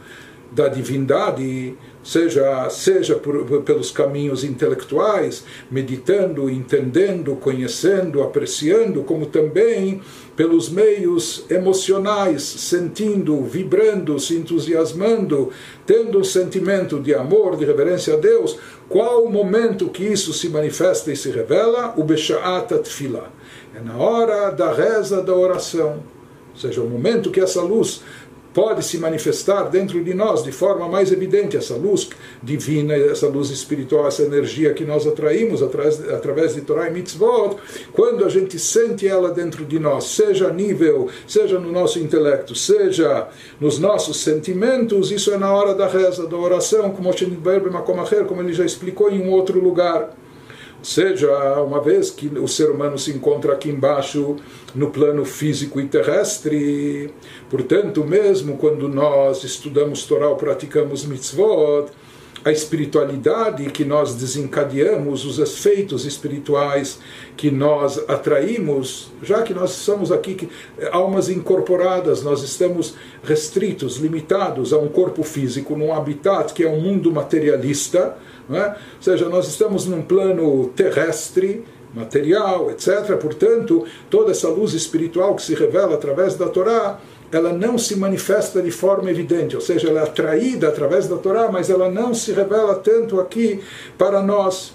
da 0.53 0.69
divindade, 0.69 1.77
seja, 2.03 2.69
seja 2.71 3.17
por, 3.17 3.63
pelos 3.63 3.91
caminhos 3.91 4.45
intelectuais, 4.45 5.45
meditando, 5.71 6.49
entendendo, 6.49 7.35
conhecendo, 7.37 8.23
apreciando, 8.23 9.03
como 9.03 9.27
também 9.27 10.01
pelos 10.37 10.69
meios 10.69 11.47
emocionais, 11.51 12.43
sentindo, 12.43 13.43
vibrando, 13.43 14.21
se 14.21 14.37
entusiasmando, 14.37 15.51
tendo 15.87 16.19
um 16.19 16.25
sentimento 16.25 17.01
de 17.01 17.15
amor, 17.15 17.57
de 17.57 17.65
reverência 17.65 18.15
a 18.15 18.17
Deus, 18.19 18.59
qual 18.89 19.25
o 19.25 19.33
momento 19.33 19.89
que 19.89 20.05
isso 20.05 20.35
se 20.35 20.51
manifesta 20.51 21.11
e 21.11 21.17
se 21.17 21.31
revela? 21.31 21.95
O 21.97 22.05
Besha'at 22.05 22.73
Tfilah. 22.81 23.31
É 23.75 23.81
na 23.81 23.97
hora 23.97 24.51
da 24.51 24.73
reza 24.73 25.23
da 25.23 25.35
oração. 25.35 26.03
Ou 26.53 26.61
seja, 26.61 26.81
o 26.83 26.89
momento 26.89 27.31
que 27.31 27.41
essa 27.41 27.61
luz 27.61 28.03
pode 28.57 28.83
se 28.83 28.97
manifestar 28.97 29.65
dentro 29.65 30.03
de 30.03 30.15
nós 30.15 30.43
de 30.43 30.51
forma 30.51 30.89
mais 30.89 31.13
evidente, 31.13 31.59
essa 31.59 31.75
luz 31.75 32.09
divina, 32.43 32.95
essa 32.95 33.29
luz 33.29 33.51
espiritual, 33.51 34.09
essa 34.09 34.23
energia 34.23 34.73
que 34.73 34.83
nós 34.83 35.07
atraímos 35.07 35.63
através, 35.63 36.09
através 36.09 36.55
de 36.55 36.63
Torah 36.63 36.89
e 36.89 36.91
Mitzvot, 36.91 37.59
quando 37.93 38.25
a 38.25 38.31
gente 38.31 38.59
sente 38.59 39.07
ela 39.07 39.31
dentro 39.31 39.63
de 39.67 39.79
nós, 39.79 40.05
seja 40.05 40.49
a 40.49 40.51
nível, 40.51 41.11
seja 41.29 41.61
no 41.61 41.71
nosso 41.71 41.99
intelecto, 41.99 42.55
seja 42.55 43.29
nos 43.61 43.79
nossos 43.79 44.23
sentimentos, 44.23 45.13
isso 45.13 45.31
é 45.35 45.37
na 45.37 45.53
hora 45.53 45.75
da 45.75 45.87
reza, 45.87 46.27
da 46.27 46.37
oração, 46.39 46.93
como 46.93 47.11
ele 48.41 48.55
já 48.55 48.65
explicou 48.65 49.11
em 49.11 49.21
um 49.21 49.33
outro 49.33 49.61
lugar 49.61 50.17
seja, 50.87 51.61
uma 51.63 51.81
vez 51.81 52.11
que 52.11 52.29
o 52.39 52.47
ser 52.47 52.71
humano 52.71 52.97
se 52.97 53.11
encontra 53.11 53.53
aqui 53.53 53.69
embaixo 53.69 54.37
no 54.75 54.91
plano 54.91 55.25
físico 55.25 55.81
e 55.81 55.87
terrestre, 55.89 57.11
portanto, 57.51 58.05
mesmo 58.05 58.57
quando 58.57 58.89
nós 58.89 59.43
estudamos 59.43 60.05
Torá 60.05 60.29
ou 60.29 60.37
praticamos 60.37 61.05
mitzvot, 61.05 61.91
a 62.45 62.53
espiritualidade 62.53 63.65
que 63.71 63.85
nós 63.85 64.15
desencadeamos, 64.15 65.25
os 65.25 65.41
efeitos 65.41 66.05
espirituais 66.05 67.01
que 67.37 67.51
nós 67.51 67.99
atraímos, 68.09 69.11
já 69.21 69.43
que 69.43 69.53
nós 69.53 69.71
somos 69.73 70.13
aqui 70.13 70.49
almas 70.93 71.29
incorporadas, 71.29 72.23
nós 72.23 72.45
estamos 72.45 72.95
restritos, 73.25 73.97
limitados 73.97 74.73
a 74.73 74.79
um 74.79 74.87
corpo 74.87 75.25
físico, 75.25 75.77
num 75.77 75.93
habitat 75.93 76.55
que 76.55 76.63
é 76.63 76.69
um 76.69 76.81
mundo 76.81 77.11
materialista, 77.11 78.17
é? 78.51 78.69
Ou 78.69 79.03
seja, 79.03 79.29
nós 79.29 79.49
estamos 79.49 79.87
num 79.87 80.03
plano 80.03 80.69
terrestre, 80.69 81.65
material, 81.93 82.71
etc. 82.71 83.17
Portanto, 83.21 83.85
toda 84.11 84.31
essa 84.31 84.49
luz 84.49 84.75
espiritual 84.75 85.35
que 85.35 85.43
se 85.43 85.55
revela 85.55 85.95
através 85.95 86.35
da 86.35 86.49
Torá, 86.49 87.01
ela 87.33 87.53
não 87.53 87.77
se 87.77 87.97
manifesta 87.97 88.63
de 88.63 88.71
forma 88.71 89.11
evidente, 89.11 89.57
ou 89.57 89.63
seja, 89.63 89.89
ela 89.89 90.01
é 90.01 90.03
atraída 90.05 90.69
através 90.69 91.09
da 91.09 91.17
Torá, 91.17 91.51
mas 91.51 91.69
ela 91.71 91.91
não 91.91 92.15
se 92.15 92.33
revela 92.33 92.77
tanto 92.77 93.21
aqui 93.21 93.61
para 93.99 94.23
nós 94.23 94.75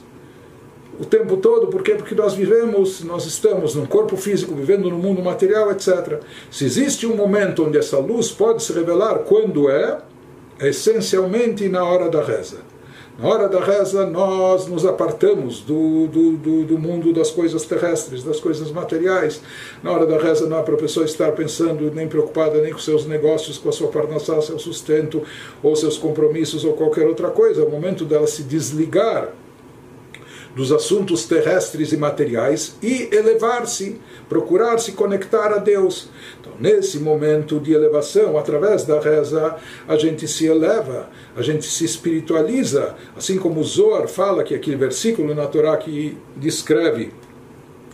o 1.00 1.06
tempo 1.06 1.38
todo, 1.38 1.68
por 1.68 1.82
quê? 1.82 1.96
Porque 1.96 2.14
nós 2.14 2.34
vivemos, 2.34 3.04
nós 3.04 3.26
estamos 3.26 3.74
num 3.74 3.86
corpo 3.88 4.16
físico, 4.18 4.54
vivendo 4.54 4.90
no 4.90 4.98
mundo 4.98 5.22
material, 5.24 5.72
etc. 5.72 6.20
Se 6.52 6.66
existe 6.66 7.08
um 7.08 7.16
momento 7.16 7.66
onde 7.66 7.78
essa 7.78 7.98
luz 7.98 8.30
pode 8.32 8.62
se 8.62 8.72
revelar, 8.74 9.20
quando 9.20 9.70
é? 9.70 10.00
É 10.60 10.68
essencialmente 10.68 11.68
na 11.70 11.84
hora 11.84 12.08
da 12.08 12.22
reza. 12.22 12.58
Na 13.20 13.28
hora 13.28 13.48
da 13.48 13.60
reza, 13.60 14.06
nós 14.06 14.68
nos 14.68 14.86
apartamos 14.86 15.62
do, 15.62 16.08
do, 16.08 16.32
do, 16.38 16.64
do, 16.64 16.80
mundo 16.80 17.14
das 17.14 17.30
coisas 17.30 17.66
terrestres, 17.66 18.24
das 18.24 18.40
coisas 18.40 18.72
materiais. 18.72 19.42
Na 19.84 19.92
hora 19.92 20.06
da 20.06 20.18
reza, 20.18 20.48
não 20.48 20.58
é 20.58 20.64
para 20.64 20.74
a 20.74 20.78
pessoa 20.78 21.06
estar 21.06 21.32
pensando, 21.34 21.92
nem 21.94 22.08
preocupada 22.08 22.60
nem 22.62 22.72
com 22.72 22.80
seus 22.80 23.06
negócios, 23.06 23.58
com 23.58 23.70
a 23.70 23.72
sua 23.72 23.90
parnassá, 23.90 24.42
seu 24.42 24.58
sustento, 24.58 25.22
ou 25.62 25.76
seus 25.76 25.98
compromissos, 25.98 26.64
ou 26.64 26.74
qualquer 26.74 27.06
outra 27.06 27.30
coisa. 27.30 27.62
É 27.62 27.66
o 27.66 27.70
momento 27.70 28.06
dela 28.06 28.26
se 28.26 28.44
desligar 28.44 29.30
dos 30.56 30.72
assuntos 30.72 31.26
terrestres 31.26 31.92
e 31.94 31.98
materiais 31.98 32.76
e 32.82 33.10
elevar-se, 33.12 34.00
procurar 34.28 34.80
se 34.80 34.92
conectar 34.92 35.54
a 35.54 35.58
Deus. 35.58 36.10
Então, 36.40 36.54
nesse 36.60 37.00
momento 37.00 37.60
de 37.60 37.74
elevação, 37.74 38.38
através 38.38 38.84
da 38.84 39.00
reza, 39.00 39.56
a 39.88 39.96
gente 39.96 40.28
se 40.28 40.46
eleva, 40.46 41.10
a 41.36 41.42
gente 41.42 41.66
se 41.66 41.86
espiritualiza, 41.86 42.96
assim 43.16 43.38
como 43.38 43.64
Zohar 43.64 44.08
fala 44.08 44.44
que 44.44 44.54
aquele 44.54 44.76
versículo 44.76 45.34
na 45.34 45.48
Torá 45.48 45.78
que 45.78 46.18
descreve 46.36 47.12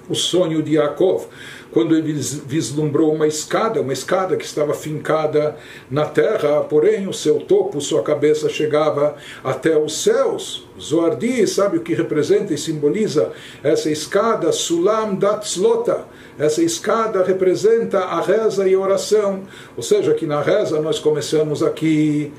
o 0.10 0.15
sonho 0.15 0.63
de 0.63 0.76
Yaakov, 0.76 1.28
quando 1.78 1.96
ele 1.96 2.12
vislumbrou 2.12 3.13
uma 3.13 3.28
escada, 3.28 3.80
uma 3.82 3.94
escada 3.94 4.36
que 4.36 4.44
estava 4.44 4.74
fincada 4.74 5.56
na 5.92 6.06
terra, 6.06 6.62
porém 6.62 7.08
o 7.08 7.13
seu 7.13 7.36
topo, 7.36 7.80
sua 7.80 8.02
cabeça 8.02 8.50
chegava 8.50 9.16
até 9.44 9.78
os 9.78 10.02
céus. 10.02 10.68
Zohar 10.82 11.16
diz, 11.16 11.52
sabe 11.52 11.78
o 11.78 11.82
que 11.82 11.94
representa 11.94 12.52
e 12.52 12.58
simboliza 12.58 13.32
essa 13.63 13.92
escada? 13.92 14.52
Sulam 14.52 15.13
Datzlota. 15.13 16.06
Essa 16.40 16.63
escada 16.63 17.24
representa 17.24 18.00
a 18.00 18.22
reza 18.22 18.68
e 18.68 18.74
a 18.74 18.80
oração. 18.80 19.44
Ou 19.76 19.84
seja, 19.84 20.16
que 20.16 20.26
na 20.26 20.42
reza 20.42 20.82
nós 20.82 20.98
começamos 20.98 21.62
aqui 21.62 22.34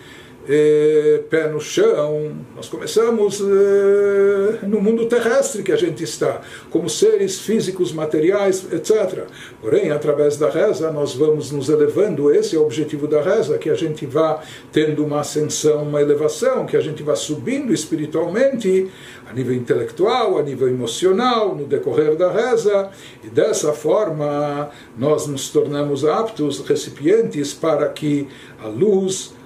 eh, 0.49 1.21
pé 1.29 1.47
no 1.47 1.61
chão, 1.61 2.33
nós 2.57 2.69
começamos 2.69 3.41
eh, 3.41 4.67
no 4.67 4.81
mundo 4.81 5.05
terrestre 5.07 5.63
que 5.63 5.71
a 5.71 5.77
gente 5.77 6.03
está, 6.03 6.41
como 6.71 6.89
seres 6.89 7.39
físicos, 7.39 7.93
materiais, 7.93 8.67
etc. 8.73 9.25
Porém, 9.61 9.91
através 9.91 10.39
da 10.39 10.49
reza, 10.49 10.91
nós 10.91 11.15
vamos 11.15 11.53
nos 11.53 11.69
elevando, 11.69 12.33
esse 12.33 12.57
é 12.57 12.59
o 12.59 12.63
objetivo 12.63 13.07
da 13.07 13.21
reza, 13.21 13.59
que 13.59 13.69
a 13.69 13.75
gente 13.75 14.07
vá 14.07 14.41
tendo 14.73 15.05
uma 15.05 15.21
ascensão, 15.21 15.83
uma 15.83 16.01
elevação, 16.01 16.65
que 16.65 16.77
a 16.77 16.81
gente 16.81 17.03
vá 17.03 17.15
subindo 17.15 17.73
espiritualmente, 17.73 18.91
a 19.29 19.35
nível 19.35 19.55
intelectual, 19.55 20.39
a 20.39 20.43
nível 20.43 20.69
emocional, 20.69 21.55
no 21.55 21.67
decorrer 21.67 22.17
da 22.17 22.33
reza, 22.33 22.89
e 23.23 23.29
dessa 23.29 23.75
forma 23.75 24.71
nós 24.97 25.27
nos 25.27 25.51
tornamos 25.51 26.07
aptos, 26.07 26.61
recipientes 26.61 27.53
para 27.53 27.87
que 27.91 28.27
a 28.59 28.67
luz 28.67 29.37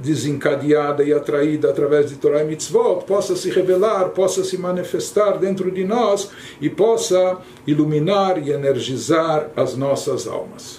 desencadeada 0.00 1.02
e 1.02 1.12
atraída 1.12 1.70
através 1.70 2.08
de 2.08 2.16
Torah 2.16 2.42
e 2.42 2.46
Mitzvot, 2.46 3.04
possa 3.04 3.34
se 3.36 3.50
revelar, 3.50 4.10
possa 4.10 4.44
se 4.44 4.56
manifestar 4.56 5.38
dentro 5.38 5.70
de 5.70 5.84
nós 5.84 6.30
e 6.60 6.70
possa 6.70 7.38
iluminar 7.66 8.38
e 8.38 8.50
energizar 8.50 9.50
as 9.56 9.76
nossas 9.76 10.26
almas. 10.26 10.78